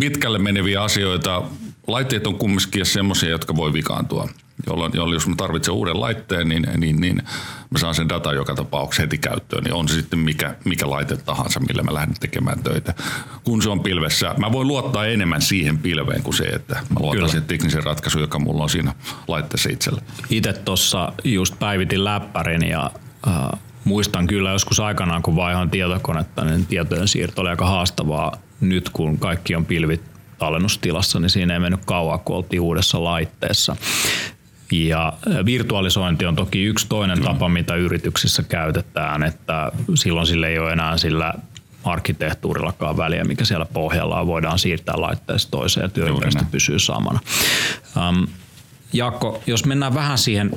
[0.00, 1.42] pitkälle meneviä asioita.
[1.86, 4.28] Laitteet on kumminkin semmoisia, jotka voi vikaantua
[4.66, 7.22] jolloin, jolloin jos mä tarvitsen uuden laitteen, niin, niin, niin
[7.70, 11.16] mä saan sen data joka tapauksessa heti käyttöön, niin on se sitten mikä, mikä laite
[11.16, 12.94] tahansa, millä mä lähden tekemään töitä.
[13.44, 17.16] Kun se on pilvessä, mä voin luottaa enemmän siihen pilveen kuin se, että mä luotan
[17.16, 17.28] Kyllä.
[17.28, 18.94] siihen teknisen ratkaisun, joka mulla on siinä
[19.28, 20.02] laitteessa itsellä.
[20.30, 22.90] Itse tuossa just päivitin läppärin ja
[23.28, 28.36] äh, muistan kyllä joskus aikanaan, kun vaihan tietokonetta, niin tietojen siirto oli aika haastavaa.
[28.60, 30.02] Nyt kun kaikki on pilvit
[30.38, 33.76] tallennustilassa, niin siinä ei mennyt kauan, kun oltiin uudessa laitteessa.
[34.70, 35.12] Ja
[35.44, 37.24] virtualisointi on toki yksi toinen mm.
[37.24, 41.34] tapa, mitä yrityksissä käytetään, että silloin sille ei ole enää sillä
[41.84, 44.26] arkkitehtuurillakaan väliä, mikä siellä pohjalla on.
[44.26, 47.20] Voidaan siirtää laitteesta toiseen ja työympäristö pysyy samana.
[48.08, 48.26] Um,
[48.92, 50.50] Jaakko, jos mennään vähän siihen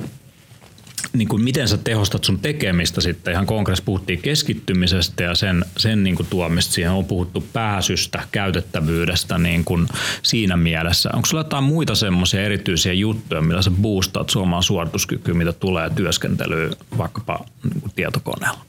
[1.12, 6.04] niin kuin miten sä tehostat sun tekemistä sitten ihan konkreettisesti puhuttiin keskittymisestä ja sen, sen
[6.04, 9.88] niin kuin tuomista siihen on puhuttu pääsystä, käytettävyydestä niin kuin
[10.22, 11.10] siinä mielessä.
[11.12, 16.76] Onko sulla jotain muita semmoisia erityisiä juttuja, millä sä boostaat suomaan suorituskykyä, mitä tulee työskentelyyn
[16.98, 18.64] vaikkapa niin kuin tietokoneella?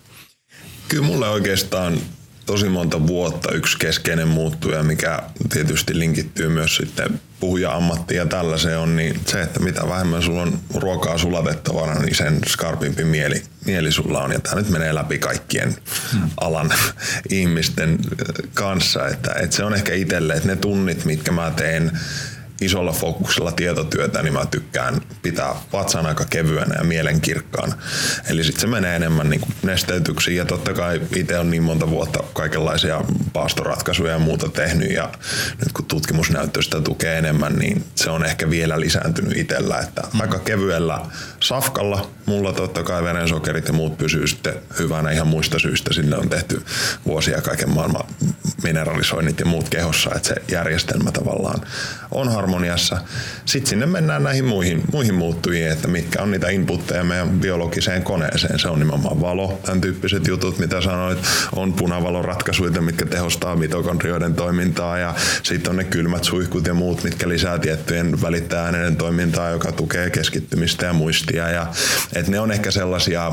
[0.87, 1.97] Kyllä mulle oikeastaan
[2.45, 8.95] tosi monta vuotta yksi keskeinen muuttuja, mikä tietysti linkittyy myös sitten puhuja-ammattiin ja tällaiseen on,
[8.95, 14.23] niin se, että mitä vähemmän sulla on ruokaa sulatettavana, niin sen skarpimpi mieli, mieli sulla
[14.23, 14.31] on.
[14.31, 15.75] Ja tämä nyt menee läpi kaikkien
[16.13, 16.29] hmm.
[16.41, 16.73] alan
[17.29, 17.99] ihmisten
[18.53, 21.91] kanssa, että, että se on ehkä itselle, että ne tunnit, mitkä mä teen
[22.61, 27.73] isolla fokuksella tietotyötä, niin mä tykkään pitää vatsan aika kevyenä ja mielen kirkkaan.
[28.29, 32.23] Eli sitten se menee enemmän niin nesteytyksiin ja totta kai itse on niin monta vuotta
[32.33, 33.01] kaikenlaisia
[33.33, 35.11] paastoratkaisuja ja muuta tehnyt ja
[35.59, 40.21] nyt kun tutkimusnäyttö sitä tukee enemmän, niin se on ehkä vielä lisääntynyt itsellä, että mm.
[40.21, 41.01] aika kevyellä
[41.39, 45.93] safkalla mulla totta kai verensokerit ja muut pysyy sitten hyvänä ihan muista syistä.
[45.93, 46.61] Sinne on tehty
[47.05, 48.03] vuosia kaiken maailman
[48.63, 51.61] mineralisoinnit ja muut kehossa, että se järjestelmä tavallaan
[52.11, 52.97] on harmoniassa.
[53.45, 58.59] Sitten sinne mennään näihin muihin, muihin muuttujiin, että mitkä on niitä inputteja meidän biologiseen koneeseen.
[58.59, 61.19] Se on nimenomaan valo, tämän tyyppiset jutut, mitä sanoit.
[61.55, 67.29] On punavaloratkaisuja, mitkä tehostaa mitokondrioiden toimintaa ja sitten on ne kylmät suihkut ja muut, mitkä
[67.29, 71.49] lisää tiettyjen välittäjäaineiden toimintaa, joka tukee keskittymistä ja muistia.
[71.49, 71.67] Ja,
[72.15, 73.31] et ne on ehkä sellaisia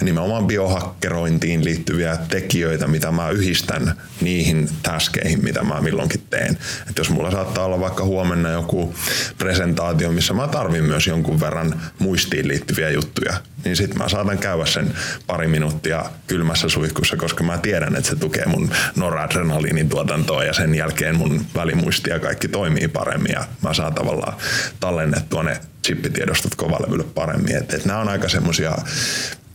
[0.00, 6.58] nimenomaan biohakkerointiin liittyviä tekijöitä, mitä mä yhdistän niihin taskeihin, mitä mä milloinkin teen.
[6.90, 8.94] Et jos mulla saattaa olla vaikka huomenna joku
[9.38, 14.66] presentaatio, missä mä tarvin myös jonkun verran muistiin liittyviä juttuja, niin sitten mä saatan käydä
[14.66, 14.94] sen
[15.26, 20.74] pari minuuttia kylmässä suihkussa, koska mä tiedän, että se tukee mun noradrenaliinin tuotantoa ja sen
[20.74, 24.36] jälkeen mun välimuisti ja kaikki toimii paremmin ja mä saan tavallaan
[24.80, 27.56] tallennettua ne chippitiedostot kovalevylle paremmin.
[27.56, 28.76] Että et nämä on aika semmoisia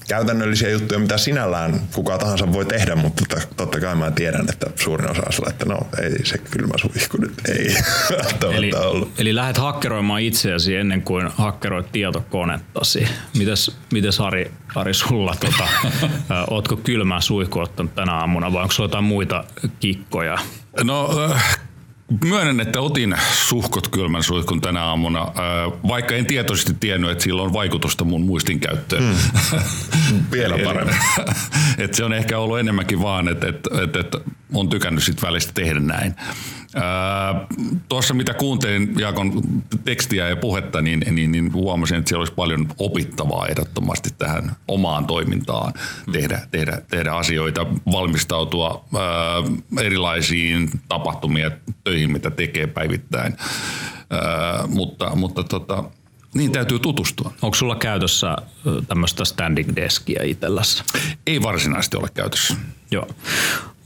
[0.07, 5.11] käytännöllisiä juttuja, mitä sinällään kuka tahansa voi tehdä, mutta totta kai mä tiedän, että suurin
[5.11, 7.75] osa on että no ei se kylmä suihku nyt ei
[8.57, 9.11] eli, ollut.
[9.17, 13.07] Eli lähdet hakkeroimaan itseäsi ennen kuin hakkeroit tietokonettasi.
[13.37, 15.67] Mites, mites Ari, Ari sulla, tota,
[16.51, 19.43] ootko kylmää suihku ottanut tänä aamuna vai onko sulla jotain muita
[19.79, 20.37] kikkoja?
[20.83, 21.09] No
[22.24, 25.28] Myönnän, että otin suhkot kylmän suihkun tänä aamuna,
[25.88, 29.04] vaikka en tietoisesti tiennyt, että sillä on vaikutusta mun muistin käyttöön.
[29.04, 29.60] Hmm.
[30.32, 30.95] Vielä paremmin.
[31.78, 34.17] että se on ehkä ollut enemmänkin vaan, että, että, että, että
[34.54, 36.15] on tykännyt sit välistä tehdä näin.
[37.89, 39.41] Tuossa mitä kuuntelin Jaakon
[39.84, 45.05] tekstiä ja puhetta, niin, niin, niin huomasin, että siellä olisi paljon opittavaa ehdottomasti tähän omaan
[45.05, 45.73] toimintaan,
[46.12, 51.51] tehdä, tehdä, tehdä asioita, valmistautua ää, erilaisiin tapahtumiin
[51.84, 53.38] töihin, mitä tekee päivittäin.
[54.10, 55.84] Ää, mutta mutta tota,
[56.34, 57.34] niin täytyy tutustua.
[57.41, 58.36] Onko sulla käytössä
[58.88, 60.84] tämmöistä standing deskia itsellässä?
[61.27, 62.55] Ei varsinaisesti ole käytössä.
[62.91, 63.07] Joo.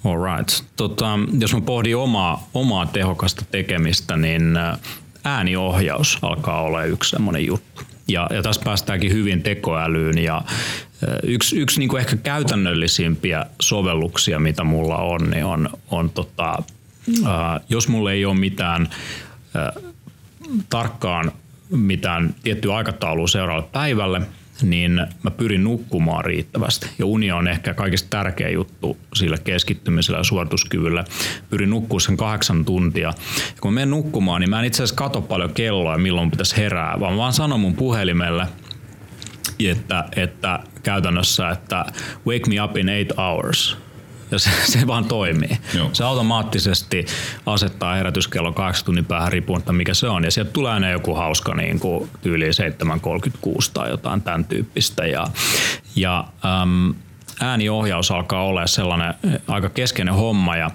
[0.06, 0.63] All right.
[0.76, 4.80] Tota, jos mä pohdin omaa, omaa tehokasta tekemistä, niin äh,
[5.24, 7.82] ääniohjaus alkaa olla yksi semmoinen juttu.
[8.08, 10.44] Ja, ja tässä päästäänkin hyvin tekoälyyn ja äh,
[11.24, 16.63] yksi, yksi niin kuin ehkä käytännöllisimpiä sovelluksia, mitä mulla on, niin on, on tota,
[17.26, 18.89] ää, äh, jos mulla ei ole mitään
[19.54, 19.74] ää,
[20.70, 21.32] tarkkaan
[21.70, 24.22] mitään tiettyä aikataulua seuraavalle päivälle–
[24.62, 26.88] niin mä pyrin nukkumaan riittävästi.
[27.00, 31.06] Ja uni on ehkä kaikista tärkeä juttu sillä keskittymisellä ja suorituskyvyllä.
[31.50, 33.08] Pyrin nukkua sen kahdeksan tuntia.
[33.08, 33.13] Ja
[33.62, 37.00] kun mä menen nukkumaan, niin mä en itse asiassa katso paljon kelloa, milloin pitäisi herää,
[37.00, 38.48] vaan mä vaan sanon mun puhelimelle,
[39.65, 41.86] että, että käytännössä, että
[42.28, 43.85] wake me up in eight hours
[44.32, 45.58] ja se, se vaan toimii.
[45.74, 45.90] Joo.
[45.94, 47.06] Se automaattisesti
[47.46, 50.24] asettaa herätyskello kahdeksan tunnin päähän riippumatta mikä se on.
[50.24, 55.06] Ja sieltä tulee aina joku hauska niin kuin tyyli 7.36 tai jotain tämän tyyppistä.
[55.06, 55.28] Ja,
[55.96, 56.28] ja
[56.64, 56.94] äm,
[57.42, 59.14] ääniohjaus alkaa olla sellainen
[59.48, 60.72] aika keskeinen homma ja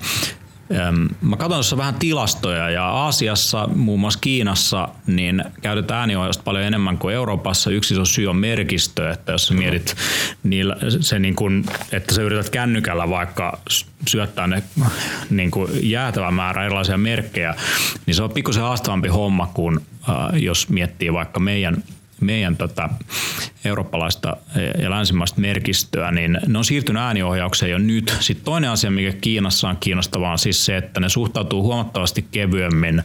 [1.20, 6.98] Mä katson tuossa vähän tilastoja ja Aasiassa, muun muassa Kiinassa, niin käytetään ääniohjausta paljon enemmän
[6.98, 7.70] kuin Euroopassa.
[7.70, 9.96] Yksi iso syy on merkistö, että jos sä mietit
[10.42, 13.58] niillä, se niin kuin, että sä yrität kännykällä vaikka
[14.08, 14.62] syöttää ne
[15.30, 17.54] niin kuin jäätävä määrä erilaisia merkkejä,
[18.06, 21.82] niin se on pikkusen haastavampi homma kuin äh, jos miettii vaikka meidän
[22.20, 22.88] meidän tota
[23.64, 24.36] eurooppalaista
[24.82, 28.16] ja länsimaista merkistöä, niin ne on siirtynyt ääniohjaukseen jo nyt.
[28.20, 33.02] Sitten toinen asia, mikä Kiinassa on kiinnostavaa, on siis se, että ne suhtautuu huomattavasti kevyemmin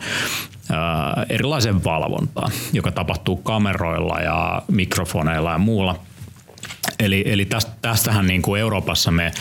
[1.29, 5.99] erilaisen valvontaan, joka tapahtuu kameroilla ja mikrofoneilla ja muulla.
[6.99, 7.47] Eli, eli
[7.81, 9.31] tästähän niin kuin Euroopassa me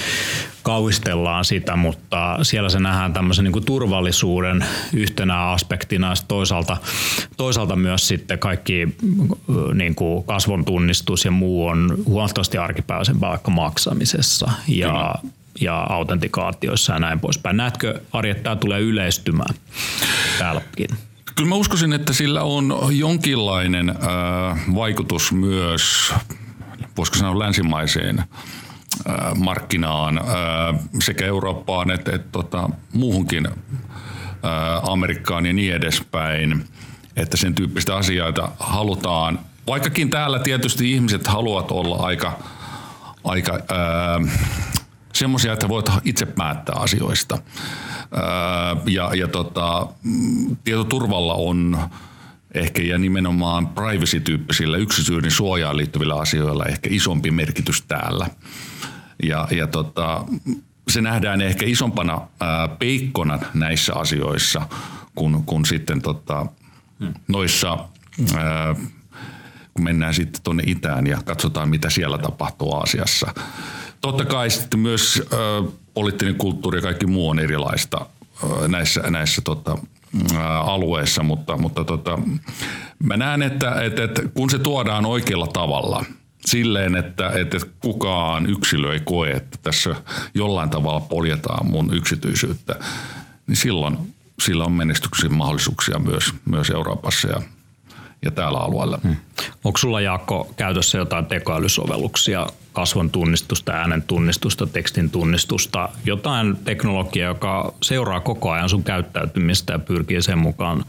[0.63, 6.15] kauhistellaan sitä, mutta siellä se nähdään tämmöisen niin kuin turvallisuuden yhtenä aspektina.
[6.29, 6.77] Toisaalta,
[7.37, 8.97] toisaalta myös sitten kaikki
[9.75, 14.51] niin kuin kasvon tunnistus ja muu on huomattavasti arkipäiväisempää vaikka maksamisessa.
[14.69, 15.15] Ja,
[15.61, 17.57] ja autentikaatioissa ja näin poispäin.
[17.57, 19.55] Näetkö, Ari, että tämä tulee yleistymään
[20.39, 20.89] täälläkin?
[21.37, 23.97] Kyllä mä uskoisin, että sillä on jonkinlainen äh,
[24.75, 26.15] vaikutus myös,
[26.97, 28.27] voisiko sanoa länsimaiseen äh,
[29.35, 30.25] markkinaan äh,
[31.01, 33.53] sekä Eurooppaan että, että tota, muuhunkin äh,
[34.91, 36.65] Amerikkaan ja niin edespäin,
[37.17, 42.39] että sen tyyppistä asioita halutaan, vaikkakin täällä tietysti ihmiset haluavat olla aika,
[43.25, 43.59] aika
[45.13, 47.39] semmoisia, että voit itse päättää asioista.
[48.87, 49.87] Ja, ja tota,
[50.65, 51.79] tietoturvalla on
[52.55, 58.27] ehkä ja nimenomaan privacy-tyyppisillä yksityisen suojaan liittyvillä asioilla ehkä isompi merkitys täällä.
[59.23, 60.25] Ja, ja tota,
[60.89, 64.69] se nähdään ehkä isompana ää, peikkona näissä asioissa
[65.15, 66.47] kun, kun sitten tota,
[67.29, 67.79] noissa,
[68.37, 68.75] ää,
[69.75, 73.35] kun mennään sitten tuonne itään ja katsotaan mitä siellä tapahtuu Aasiassa.
[74.01, 75.39] Totta kai sitten myös ää,
[75.95, 78.07] poliittinen kulttuuri ja kaikki muu on erilaista
[78.69, 79.79] näissä, näissä tota,
[80.65, 82.19] alueissa, mutta, mutta tota,
[83.03, 86.05] mä näen, että, että, että kun se tuodaan oikealla tavalla,
[86.47, 89.97] silleen, että, että kukaan yksilö ei koe, että tässä
[90.35, 92.75] jollain tavalla poljetaan mun yksityisyyttä,
[93.47, 97.43] niin silloin sillä on menestyksen mahdollisuuksia myös, myös Euroopassa ja
[98.25, 98.99] ja täällä alueella.
[99.03, 99.17] Hmm.
[99.65, 107.75] Onko sulla Jaakko käytössä jotain tekoälysovelluksia, kasvon tunnistusta, äänen tunnistusta, tekstin tunnistusta, jotain teknologiaa, joka
[107.83, 110.85] seuraa koko ajan sun käyttäytymistä ja pyrkii sen mukaan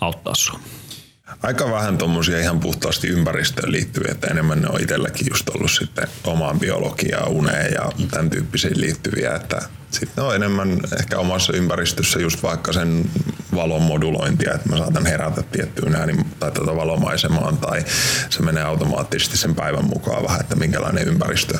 [0.00, 0.60] auttaa sinua?
[1.42, 6.08] Aika vähän tuommoisia ihan puhtaasti ympäristöön liittyviä, että enemmän ne on itselläkin just ollut sitten
[6.24, 12.42] omaan biologiaan, uneen ja tämän tyyppisiin liittyviä, että sitten on enemmän ehkä omassa ympäristössä just
[12.42, 13.10] vaikka sen
[13.58, 17.84] valon modulointia, että mä saatan herätä tiettyyn ääni tai tätä valomaisemaan tai
[18.30, 21.58] se menee automaattisesti sen päivän mukaan vähän, että minkälainen ympäristö,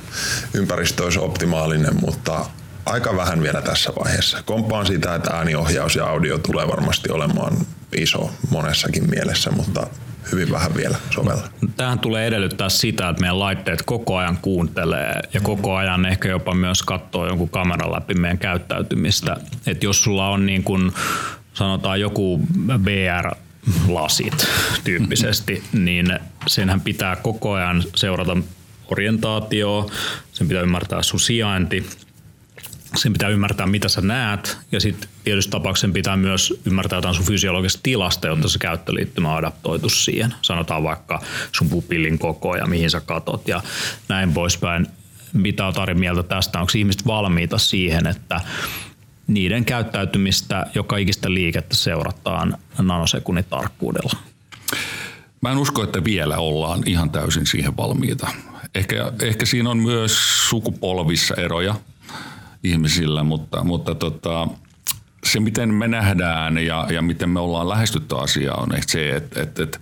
[0.54, 2.46] ympäristö olisi optimaalinen, mutta
[2.87, 4.42] aika vähän vielä tässä vaiheessa.
[4.42, 7.56] Kompaan sitä, että ääniohjaus ja audio tulee varmasti olemaan
[7.96, 9.87] iso monessakin mielessä, mutta
[10.32, 11.48] hyvin vähän vielä sovella.
[11.76, 16.54] Tähän tulee edellyttää sitä, että meidän laitteet koko ajan kuuntelee ja koko ajan ehkä jopa
[16.54, 19.37] myös katsoo jonkun kameran läpi meidän käyttäytymistä.
[19.66, 20.92] Että jos sulla on niin kuin
[21.59, 22.40] sanotaan joku
[22.85, 23.35] VR
[23.88, 24.49] lasit
[24.85, 28.37] tyyppisesti, niin senhän pitää koko ajan seurata
[28.88, 29.90] orientaatioa,
[30.33, 31.87] sen pitää ymmärtää sun sijainti,
[32.97, 37.27] sen pitää ymmärtää, mitä sä näet, ja sitten tietysti tapauksen pitää myös ymmärtää jotain sun
[37.27, 40.35] fysiologisesta tilasta, jotta se käyttöliittymä on adaptoitu siihen.
[40.42, 41.21] Sanotaan vaikka
[41.53, 43.62] sun pupillin koko ja mihin sä katot ja
[44.09, 44.87] näin poispäin.
[45.33, 46.61] Mitä on Tari mieltä tästä?
[46.61, 48.40] Onko ihmiset valmiita siihen, että
[49.29, 54.12] niiden käyttäytymistä joka ikistä liikettä seurataan nanosekunnin tarkkuudella?
[55.41, 58.29] Mä en usko, että vielä ollaan ihan täysin siihen valmiita.
[58.75, 61.75] Ehkä, ehkä siinä on myös sukupolvissa eroja
[62.64, 64.49] ihmisillä, mutta, mutta tota,
[65.25, 69.43] se miten me nähdään ja, ja miten me ollaan lähestytty asiaa on ehkä se, että,
[69.43, 69.79] että, että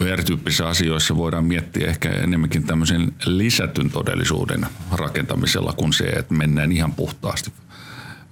[0.00, 6.92] VR-tyyppisissä asioissa voidaan miettiä ehkä enemmänkin tämmöisen lisätyn todellisuuden rakentamisella kuin se, että mennään ihan
[6.92, 7.52] puhtaasti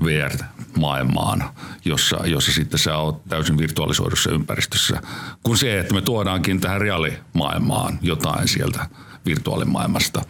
[0.05, 1.45] VR-maailmaan,
[1.85, 5.03] jossa, jossa sitten sä oot täysin virtualisoidussa ympäristössä,
[5.43, 8.87] kuin se, että me tuodaankin tähän reaalimaailmaan jotain sieltä
[9.27, 10.23] virtuaalimaailmasta.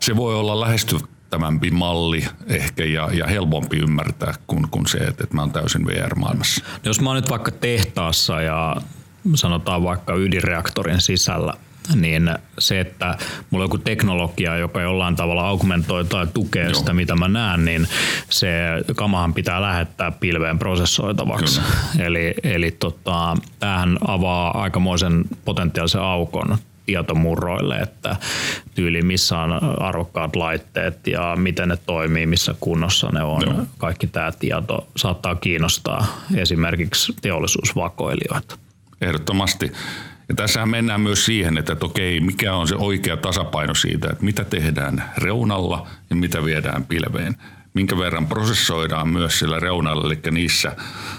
[0.00, 5.34] Se voi olla lähestyttävämpi malli ehkä ja, ja helpompi ymmärtää kuin, kuin se, että, että
[5.34, 6.64] mä oon täysin VR-maailmassa.
[6.84, 8.76] Jos mä oon nyt vaikka tehtaassa ja
[9.34, 11.54] sanotaan vaikka ydinreaktorin sisällä–
[11.94, 13.18] niin se, että
[13.50, 16.74] mulla on joku teknologia, joka jollain tavalla augmentoi tai tukee Joo.
[16.74, 17.88] sitä, mitä mä näen, niin
[18.30, 18.48] se
[18.96, 21.60] kamahan pitää lähettää pilveen prosessoitavaksi.
[21.60, 22.06] Kyllä.
[22.06, 28.16] Eli, eli tota, tämähän avaa aikamoisen potentiaalisen aukon tietomurroille, että
[28.74, 33.42] tyyli missä on arvokkaat laitteet ja miten ne toimii, missä kunnossa ne on.
[33.42, 33.66] Joo.
[33.78, 36.06] Kaikki tämä tieto saattaa kiinnostaa
[36.36, 38.58] esimerkiksi teollisuusvakoilijoita.
[39.00, 39.72] Ehdottomasti.
[40.30, 44.24] Ja tässähän mennään myös siihen, että, että okei, mikä on se oikea tasapaino siitä, että
[44.24, 47.36] mitä tehdään reunalla ja mitä viedään pilveen.
[47.74, 50.76] minkä verran prosessoidaan myös sillä reunalla, eli niissä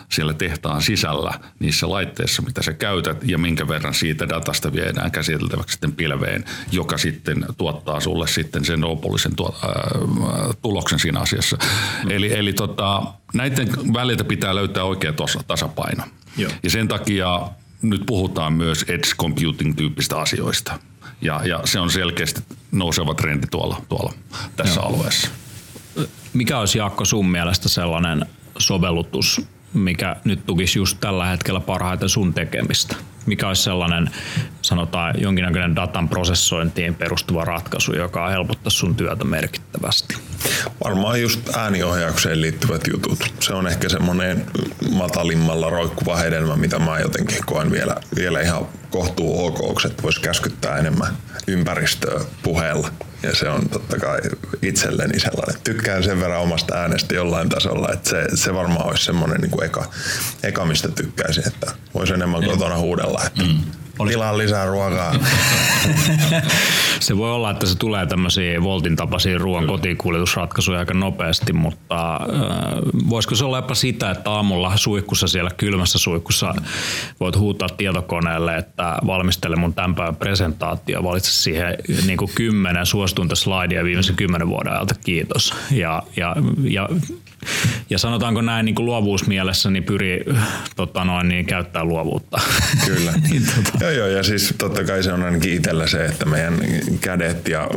[0.10, 5.72] siellä tehtaan sisällä, niissä laitteissa, mitä sä käytät, ja minkä verran siitä datasta viedään käsiteltäväksi
[5.72, 11.58] sitten pilveen, joka sitten tuottaa sulle sitten sen lopullisen tuo, äh, tuloksen siinä asiassa.
[12.04, 12.12] Mm.
[12.12, 13.04] Eli, eli tota,
[13.34, 15.14] näiden väliltä pitää löytää oikea
[15.48, 16.04] tasapaino.
[16.38, 16.52] Joo.
[16.64, 17.42] Ja sen takia
[17.82, 20.80] nyt puhutaan myös edge computing tyyppistä asioista.
[21.22, 24.14] Ja, ja se on selkeästi nouseva trendi tuolla, tuolla
[24.56, 24.90] tässä Joo.
[24.90, 25.30] alueessa.
[26.34, 28.26] Mikä olisi Jaakko sun mielestä sellainen
[28.58, 29.42] sovellutus,
[29.74, 32.96] mikä nyt tukisi just tällä hetkellä parhaiten sun tekemistä?
[33.26, 34.10] Mikä olisi sellainen,
[34.62, 40.16] sanotaan, jonkinnäköinen datan prosessointiin perustuva ratkaisu, joka helpottaisi sun työtä merkittävästi?
[40.84, 43.34] Varmaan just ääniohjaukseen liittyvät jutut.
[43.40, 44.46] Se on ehkä semmoinen
[44.92, 50.78] matalimmalla roikkuva hedelmä, mitä mä jotenkin koen vielä, vielä ihan kohtuu ok, että voisi käskyttää
[50.78, 51.18] enemmän
[51.48, 52.90] ympäristöä puheella.
[53.24, 54.20] Ja se on totta kai
[54.62, 55.62] itselleni sellainen.
[55.64, 59.66] Tykkään sen verran omasta äänestä jollain tasolla, että se, se varmaan olisi semmoinen niin kuin
[59.66, 59.86] eka,
[60.44, 64.14] eka, mistä tykkäisin, että voisi enemmän kotona huudella, että mm olisi...
[64.14, 65.16] Tilaa lisää ruokaa.
[67.00, 72.20] se voi olla, että se tulee tämmöisiä Voltin tapaisia ruoan kotikuljetusratkaisuja aika nopeasti, mutta äh,
[73.10, 76.54] voisiko se olla jopa sitä, että aamulla suihkussa siellä kylmässä suihkussa
[77.20, 83.36] voit huutaa tietokoneelle, että valmistele mun tämän päivän presentaatio, valitse siihen niin kuin kymmenen suostunta
[83.36, 85.54] slaidia viimeisen kymmenen vuoden ajalta, kiitos.
[85.72, 86.90] Ja, ja, ja
[87.90, 90.26] ja sanotaanko näin niin kuin luovuusmielessä, niin pyri
[90.76, 92.42] tota noin, niin käyttää luovuutta.
[92.86, 93.12] Kyllä.
[93.30, 93.81] niin, tota.
[93.82, 96.60] Joo, joo, ja siis totta kai se on ainakin itsellä se, että meidän
[97.02, 97.68] kädet ja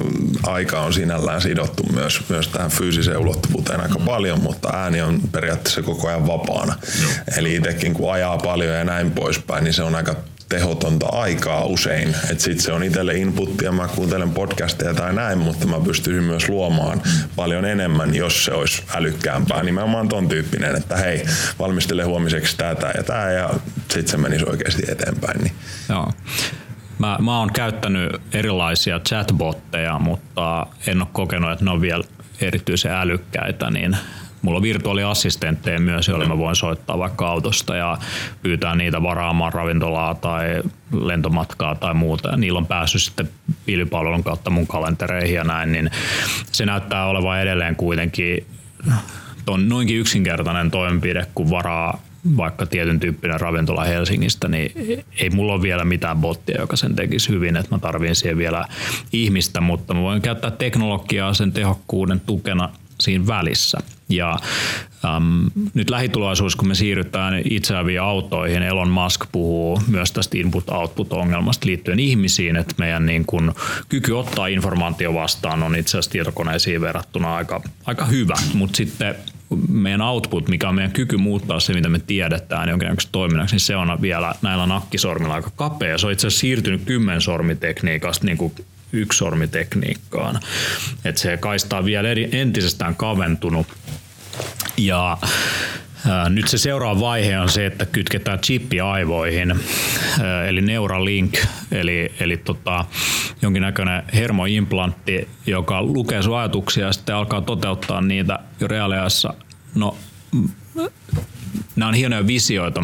[0.43, 4.05] aika on sinällään sidottu myös, myös tähän fyysiseen ulottuvuuteen aika mm.
[4.05, 6.75] paljon, mutta ääni on periaatteessa koko ajan vapaana.
[7.03, 7.11] Joo.
[7.37, 10.15] Eli itsekin kun ajaa paljon ja näin poispäin, niin se on aika
[10.55, 12.09] tehotonta aikaa usein.
[12.31, 16.49] Että sit se on itselle inputtia, mä kuuntelen podcasteja tai näin, mutta mä pystyisin myös
[16.49, 17.03] luomaan
[17.37, 19.63] paljon enemmän, jos se olisi älykkäämpää.
[19.63, 21.25] Nimenomaan ton tyyppinen, että hei,
[21.59, 25.41] valmistele huomiseksi tätä ja tämä ja sitten se menisi oikeasti eteenpäin.
[25.41, 25.53] Niin.
[25.89, 26.13] Joo.
[26.99, 32.05] Mä, mä oon käyttänyt erilaisia chatbotteja, mutta en ole kokenut, että ne on vielä
[32.41, 33.97] erityisen älykkäitä, niin
[34.45, 37.99] Mulla on virtuaaliassistentteja myös, joille mä voin soittaa vaikka autosta ja
[38.43, 42.29] pyytää niitä varaamaan ravintolaa tai lentomatkaa tai muuta.
[42.29, 43.29] Ja niillä on päässyt sitten
[43.67, 45.91] pilvipalvelun kautta mun kalentereihin ja näin, niin
[46.53, 48.47] se näyttää olevan edelleen kuitenkin
[49.47, 52.03] on noinkin yksinkertainen toimenpide, kun varaa
[52.37, 54.73] vaikka tietyn tyyppinen ravintola Helsingistä, niin
[55.21, 58.65] ei mulla ole vielä mitään bottia, joka sen tekisi hyvin, että mä tarvin siihen vielä
[59.13, 62.69] ihmistä, mutta mä voin käyttää teknologiaa sen tehokkuuden tukena
[63.01, 63.79] siinä välissä.
[64.09, 64.39] Ja
[65.05, 72.01] äm, nyt lähituloisuus, kun me siirrytään itseäviin autoihin, Elon Musk puhuu myös tästä input-output-ongelmasta liittyen
[72.01, 73.55] ihmisiin, että meidän niin kun,
[73.89, 79.15] kyky ottaa informaatio vastaan on itse asiassa tietokoneisiin verrattuna aika, aika hyvä, mutta sitten
[79.69, 83.77] meidän output, mikä on meidän kyky muuttaa se, mitä me tiedetään jonkinlaista toiminnaksi, niin se
[83.77, 85.99] on vielä näillä nakkisormilla aika kapea.
[85.99, 88.53] Se on itse asiassa siirtynyt kymmensormitekniikasta niin kuin
[88.95, 90.41] yksisormitekniikkaan.
[91.05, 93.67] Että se kaista on vielä entisestään kaventunut.
[94.77, 95.19] Ja
[96.29, 99.55] nyt se seuraava vaihe on se, että kytketään chippi aivoihin,
[100.49, 101.35] eli Neuralink,
[101.73, 102.85] eli, eli tota,
[103.43, 109.35] jonkinnäköinen hermoimplantti, joka lukee sun ajatuksia ja sitten alkaa toteuttaa niitä jo reaaliassa.
[109.75, 109.97] No,
[111.77, 112.83] nämä on hienoja visioita,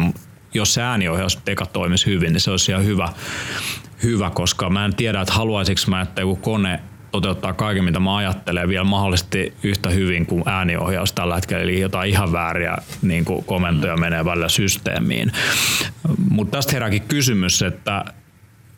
[0.53, 3.09] jos se ääniohjaus eka toimisi hyvin, niin se olisi ihan hyvä,
[4.03, 6.79] hyvä, koska mä en tiedä, että haluaisinko mä, että joku kone
[7.11, 12.09] toteuttaa kaiken, mitä mä ajattelen vielä mahdollisesti yhtä hyvin kuin ääniohjaus tällä hetkellä, eli jotain
[12.09, 15.31] ihan vääriä niin kuin komentoja menee välillä systeemiin.
[16.29, 18.05] Mutta tästä herääkin kysymys, että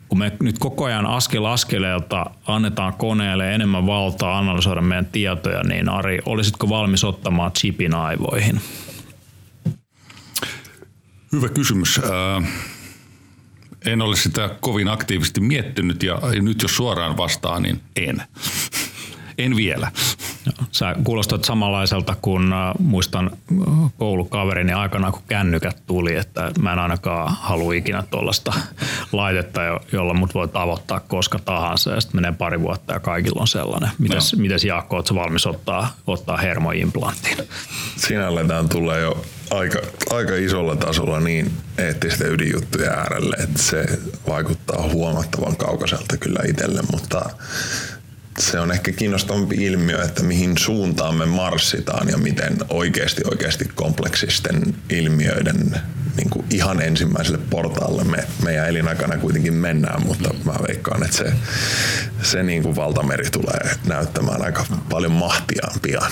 [0.09, 5.89] kun me nyt koko ajan askel askeleelta annetaan koneelle enemmän valtaa analysoida meidän tietoja, niin
[5.89, 8.61] Ari, olisitko valmis ottamaan chipin aivoihin?
[11.31, 11.99] Hyvä kysymys.
[11.99, 12.72] Äh
[13.85, 18.23] en ole sitä kovin aktiivisesti miettinyt ja nyt jos suoraan vastaan, niin en.
[19.37, 19.91] En vielä.
[20.71, 26.79] Sä kuulostat samanlaiselta kuin äh, muistan äh, koulukaverini aikana, kun kännykät tuli, että mä en
[26.79, 28.53] ainakaan halua ikinä tuollaista
[29.11, 33.47] laitetta, jolla mut voi tavoittaa koska tahansa ja sitten menee pari vuotta ja kaikilla on
[33.47, 33.89] sellainen.
[33.99, 34.41] Mites, no.
[34.41, 37.37] mites Jaakko, ootko valmis ottaa, ottaa hermoimplanttiin?
[37.95, 39.21] Siinä aletaan tulla jo
[39.51, 39.79] aika,
[40.09, 43.85] aika isolla tasolla niin eettisten ydinjuttuja äärelle, että se
[44.27, 47.29] vaikuttaa huomattavan kaukaiselta kyllä itselle, mutta
[48.51, 54.75] se on ehkä kiinnostavampi ilmiö, että mihin suuntaan me marssitaan ja miten oikeasti oikeasti kompleksisten
[54.89, 55.81] ilmiöiden
[56.17, 61.33] niin kuin ihan ensimmäiselle portaalle me, meidän elinaikana kuitenkin mennään, mutta mä veikkaan, että se,
[62.21, 66.11] se niin kuin valtameri tulee näyttämään aika paljon mahtiaan pian.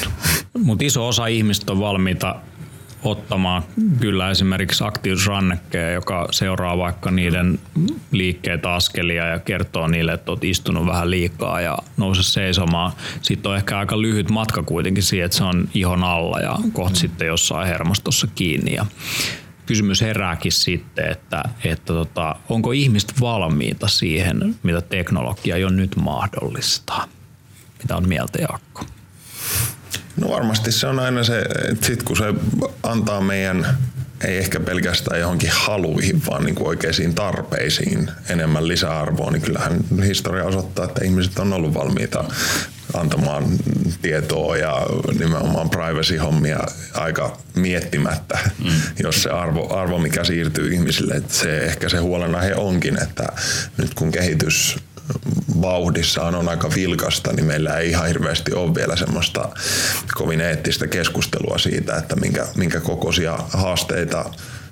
[0.58, 2.36] Mutta iso osa ihmistä on valmiita
[3.04, 3.64] ottamaan
[3.99, 7.60] kyllä esimerkiksi aktiivisuusrannekkeen, joka seuraa vaikka niiden
[8.12, 12.91] liikkeitä, askelia ja kertoo niille, että olet istunut vähän liikaa ja nouse seisomaan.
[13.22, 16.99] Sitten on ehkä aika lyhyt matka kuitenkin siihen, että se on ihon alla ja kohta
[16.99, 18.74] sitten jossain hermostossa kiinni.
[18.74, 18.86] Ja
[19.66, 27.08] kysymys herääkin sitten, että, että tota, onko ihmiset valmiita siihen, mitä teknologia jo nyt mahdollistaa?
[27.82, 28.86] Mitä on mieltä, Jaakko?
[30.18, 31.39] No varmasti se on aina se,
[31.72, 32.34] että sit kun se
[32.84, 33.78] antaa meidän
[34.24, 40.43] ei ehkä pelkästään johonkin haluihin, vaan niin kuin oikeisiin tarpeisiin enemmän lisäarvoa, niin kyllähän historia
[40.43, 42.24] osoittaa, että ihmiset on ollut valmiita
[42.93, 43.45] antamaan
[44.01, 44.86] tietoa ja
[45.20, 46.59] nimenomaan privacy-hommia
[46.93, 48.72] aika miettimättä, mm.
[49.03, 53.28] jos se arvo, arvo, mikä siirtyy ihmisille, että se ehkä se huolenaihe onkin, että
[53.78, 54.78] nyt kun kehitys
[55.62, 59.49] vauhdissaan on aika vilkasta, niin meillä ei ihan hirveästi ole vielä semmoista
[60.14, 64.26] kovin eettistä keskustelua siitä, että minkä, minkä kokoisia haasteita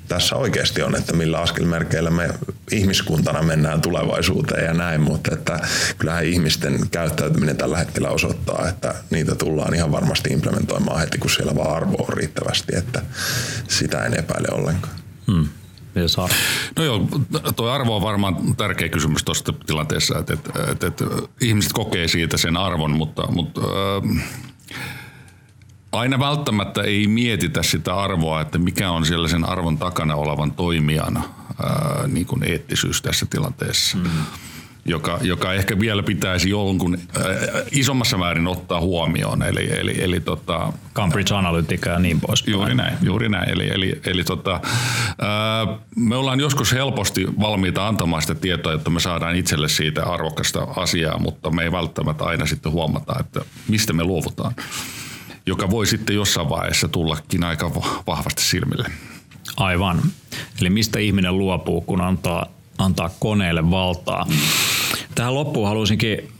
[0.10, 2.30] tässä oikeasti on, että millä askelmerkeillä me
[2.72, 5.60] ihmiskuntana mennään tulevaisuuteen ja näin, mutta että
[5.98, 11.56] kyllähän ihmisten käyttäytyminen tällä hetkellä osoittaa, että niitä tullaan ihan varmasti implementoimaan heti, kun siellä
[11.56, 13.02] vaan arvo on riittävästi, että
[13.68, 14.96] sitä en epäile ollenkaan.
[15.32, 15.48] Hmm.
[16.76, 17.08] No joo,
[17.56, 21.06] tuo arvo on varmaan tärkeä kysymys tuosta tilanteessa, että, että, että, että
[21.42, 24.24] ihmiset kokee siitä sen arvon, mutta, mutta äh,
[25.92, 31.18] aina välttämättä ei mietitä sitä arvoa, että mikä on siellä sen arvon takana olevan toimijan
[31.18, 33.98] ää, niin kuin eettisyys tässä tilanteessa.
[33.98, 34.10] Mm.
[34.86, 37.24] Joka, joka ehkä vielä pitäisi jonkun äh,
[37.72, 39.44] isommassa määrin ottaa huomioon.
[39.44, 42.48] Eli, eli, eli tota, Cambridge Analytica ja niin pois.
[42.48, 43.50] Juuri näin, juuri näin.
[43.50, 44.52] Eli, eli, eli tota,
[45.22, 50.68] ää, me ollaan joskus helposti valmiita antamaan sitä tietoa, että me saadaan itselle siitä arvokasta
[50.76, 54.56] asiaa, mutta me ei välttämättä aina sitten huomata, että mistä me luovutaan
[55.46, 57.72] joka voi sitten jossain vaiheessa tullakin aika
[58.08, 58.90] vahvasti silmille.
[59.58, 60.02] Aivan.
[60.62, 62.46] Eli mistä ihminen luopuu, kun antaa,
[62.80, 64.26] antaa koneelle valtaa.
[65.16, 66.32] Tähän loppuun haluaisinkin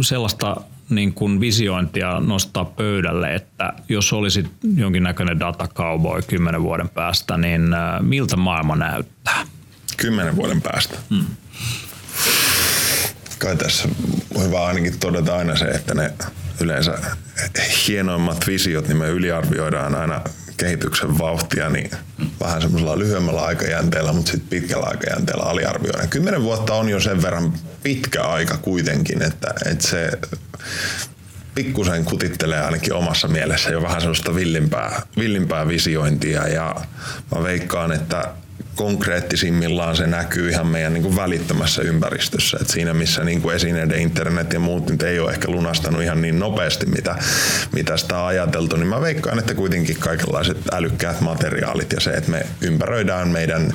[0.00, 0.56] sellaista
[0.90, 4.46] niin kuin visiointia nostaa pöydälle, että jos olisit
[4.76, 7.62] jonkinnäköinen datacowboy kymmenen vuoden päästä, niin
[8.00, 9.46] miltä maailma näyttää?
[9.96, 10.98] Kymmenen vuoden päästä?
[11.10, 11.26] Hmm.
[13.38, 13.88] Kai tässä
[14.34, 16.12] on hyvä ainakin todeta aina se, että ne
[16.60, 16.98] yleensä
[17.88, 20.20] hienoimmat visiot, niin me yliarvioidaan aina
[20.56, 21.90] kehityksen vauhtia niin
[22.42, 26.08] vähän semmoisella lyhyemmällä aikajänteellä, mutta sitten pitkällä aikajänteellä aliarvioidaan.
[26.08, 30.10] Kymmenen vuotta on jo sen verran pitkä aika kuitenkin, että, että se
[31.54, 36.76] pikkusen kutittelee ainakin omassa mielessä jo vähän sellaista villimpää, villimpää visiointia ja
[37.34, 38.28] mä veikkaan, että
[38.76, 42.58] konkreettisimmillaan se näkyy ihan meidän niin kuin välittömässä ympäristössä.
[42.60, 46.22] Et siinä missä niin kuin esineiden internet ja muut nyt ei ole ehkä lunastanut ihan
[46.22, 47.16] niin nopeasti, mitä,
[47.72, 52.30] mitä sitä on ajateltu, niin mä veikkaan, että kuitenkin kaikenlaiset älykkäät materiaalit ja se, että
[52.30, 53.74] me ympäröidään meidän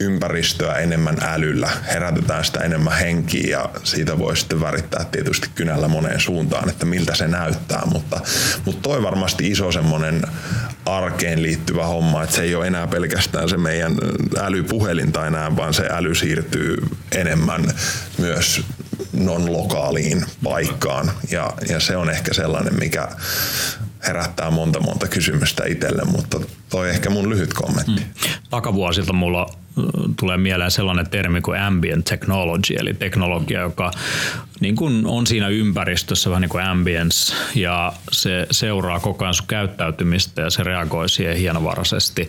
[0.00, 6.20] ympäristöä enemmän älyllä, herätetään sitä enemmän henkiä ja siitä voi sitten värittää tietysti kynällä moneen
[6.20, 8.20] suuntaan, että miltä se näyttää, mutta,
[8.64, 10.22] mutta toi varmasti iso semmoinen
[10.86, 13.73] arkeen liittyvä homma, että se ei ole enää pelkästään se meidän
[14.38, 16.76] älypuhelin tai näin, vaan se äly siirtyy
[17.12, 17.64] enemmän
[18.18, 18.62] myös
[19.12, 21.10] non-lokaaliin paikkaan.
[21.30, 23.08] Ja, ja se on ehkä sellainen, mikä
[24.06, 28.00] herättää monta monta kysymystä itselle, mutta toi ehkä mun lyhyt kommentti.
[28.00, 28.30] Mm.
[28.50, 29.46] Takavuosilta mulla
[30.20, 33.90] tulee mieleen sellainen termi kuin ambient technology, eli teknologia, joka
[34.60, 39.46] niin kuin on siinä ympäristössä vähän niin kuin ambience, ja se seuraa koko ajan sun
[39.46, 42.28] käyttäytymistä ja se reagoi siihen hienovaraisesti.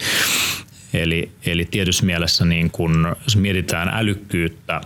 [1.01, 4.81] Eli, eli tietyssä mielessä niin kun, jos mietitään älykkyyttä,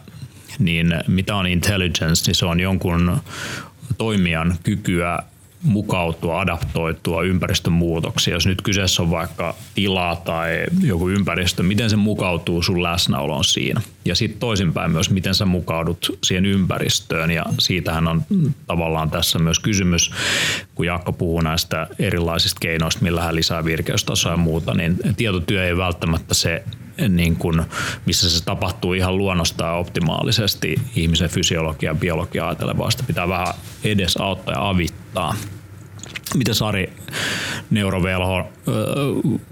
[0.60, 3.18] niin mitä on intelligence, niin se on jonkun
[3.98, 5.20] toimijan kykyä
[5.64, 8.34] mukautua, adaptoitua ympäristön muutoksiin.
[8.34, 13.82] Jos nyt kyseessä on vaikka tila tai joku ympäristö, miten se mukautuu sun läsnäoloon siinä.
[14.06, 17.32] Ja sitten toisinpäin myös, miten sä mukaudut siihen ympäristöön.
[17.32, 18.24] Ja siitähän on
[18.68, 20.12] tavallaan tässä myös kysymys,
[20.76, 25.78] kun Jaakko puhuu näistä erilaisista keinoista, millä hän lisää virkeystasoa ja muuta, niin tietotyö ei
[25.78, 26.64] välttämättä se
[27.10, 27.62] niin kuin,
[28.06, 33.54] missä se tapahtuu ihan luonnostaan optimaalisesti ihmisen fysiologia ja biologia ajatellen, vaan sitä pitää vähän
[33.84, 34.99] edes auttaa ja avittaa.
[36.36, 36.94] Miten Sari
[37.70, 38.50] Neurovelho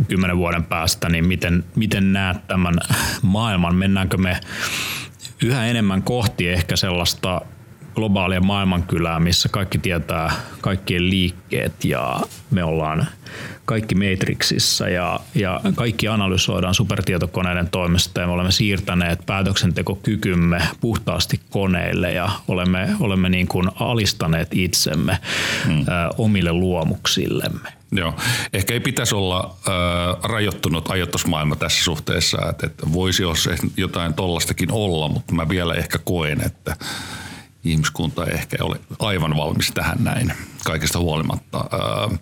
[0.08, 2.76] kymmenen vuoden päästä, niin miten, miten näet tämän
[3.22, 3.76] maailman?
[3.76, 4.42] Mennäänkö me
[5.44, 7.42] yhä enemmän kohti ehkä sellaista
[7.96, 10.32] globaalia maailmankylää, missä kaikki tietää
[10.62, 12.20] kaikkien liikkeet ja
[12.52, 13.08] me ollaan
[13.68, 22.12] kaikki Matrixissa ja, ja kaikki analysoidaan supertietokoneiden toimesta ja me olemme siirtäneet päätöksentekokykymme puhtaasti koneille
[22.12, 25.18] ja olemme, olemme niin kuin alistaneet itsemme
[25.66, 25.80] hmm.
[25.80, 27.70] ä, omille luomuksillemme.
[27.92, 28.14] Joo.
[28.54, 29.74] Ehkä ei pitäisi olla äh,
[30.24, 36.00] rajoittunut ajatusmaailma tässä suhteessa, että, että voisi jos jotain tollastakin olla, mutta mä vielä ehkä
[36.00, 36.76] koen, että
[37.64, 40.34] ihmiskunta ei ehkä ole aivan valmis tähän näin
[40.66, 41.58] kaikesta huolimatta.
[41.58, 42.20] Äh,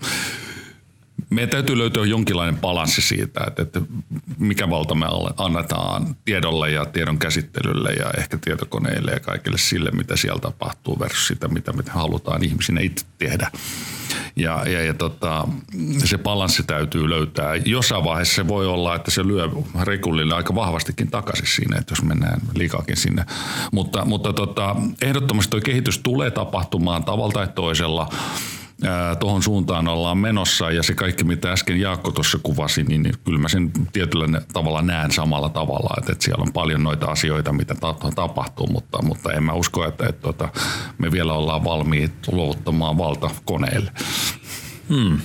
[1.35, 3.81] meidän täytyy löytyä jonkinlainen balanssi siitä, että, että
[4.37, 5.05] mikä valta me
[5.37, 11.27] annetaan tiedolle ja tiedon käsittelylle ja ehkä tietokoneille ja kaikille sille, mitä siellä tapahtuu versus
[11.27, 13.51] sitä, mitä me halutaan ihmisinä itse tehdä.
[14.35, 15.47] Ja, ja, ja tota,
[15.97, 17.55] se balanssi täytyy löytää.
[17.55, 19.49] Jossain vaiheessa se voi olla, että se lyö
[19.83, 23.25] rekullille aika vahvastikin takaisin siinä, että jos mennään liikaakin sinne.
[23.71, 28.09] Mutta, mutta tota, ehdottomasti tuo kehitys tulee tapahtumaan tavalla tai toisella
[29.19, 33.39] tuohon suuntaan ollaan menossa ja se kaikki, mitä äsken Jaakko tuossa kuvasi, niin, niin kyllä
[33.39, 37.75] mä sen tietyllä tavalla näen samalla tavalla, että, että siellä on paljon noita asioita, mitä
[38.15, 40.49] tapahtuu, mutta, mutta en mä usko, että, että, että
[40.97, 43.91] me vielä ollaan valmiit luovuttamaan valta koneelle.
[44.89, 45.19] Hmm.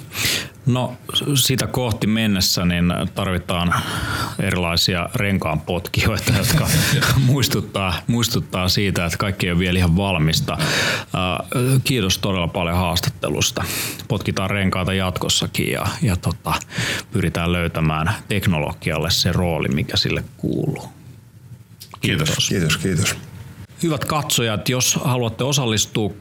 [0.66, 0.96] No
[1.34, 3.74] sitä kohti mennessä niin tarvitaan
[4.38, 6.68] erilaisia renkaanpotkijoita, jotka
[7.26, 10.58] muistuttaa, muistuttaa siitä, että kaikki ei ole vielä ihan valmista.
[11.84, 13.64] Kiitos todella paljon haastattelusta.
[14.08, 16.54] Potkitaan renkaata jatkossakin ja, ja tota,
[17.12, 20.88] pyritään löytämään teknologialle se rooli, mikä sille kuuluu.
[22.00, 22.28] Kiitos.
[22.28, 22.76] Kiitos, kiitos.
[22.76, 23.16] kiitos.
[23.82, 26.12] Hyvät katsojat, jos haluatte osallistua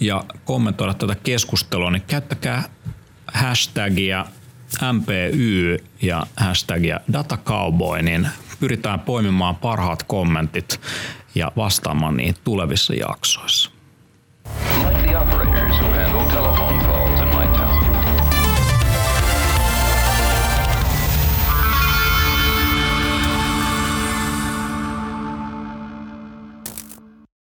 [0.00, 2.62] ja kommentoida tätä keskustelua, niin käyttäkää
[3.26, 4.26] hashtagia
[4.92, 8.28] MPY ja hashtagia datacowboy, niin
[8.60, 10.80] pyritään poimimaan parhaat kommentit
[11.34, 13.70] ja vastaamaan niihin tulevissa jaksoissa.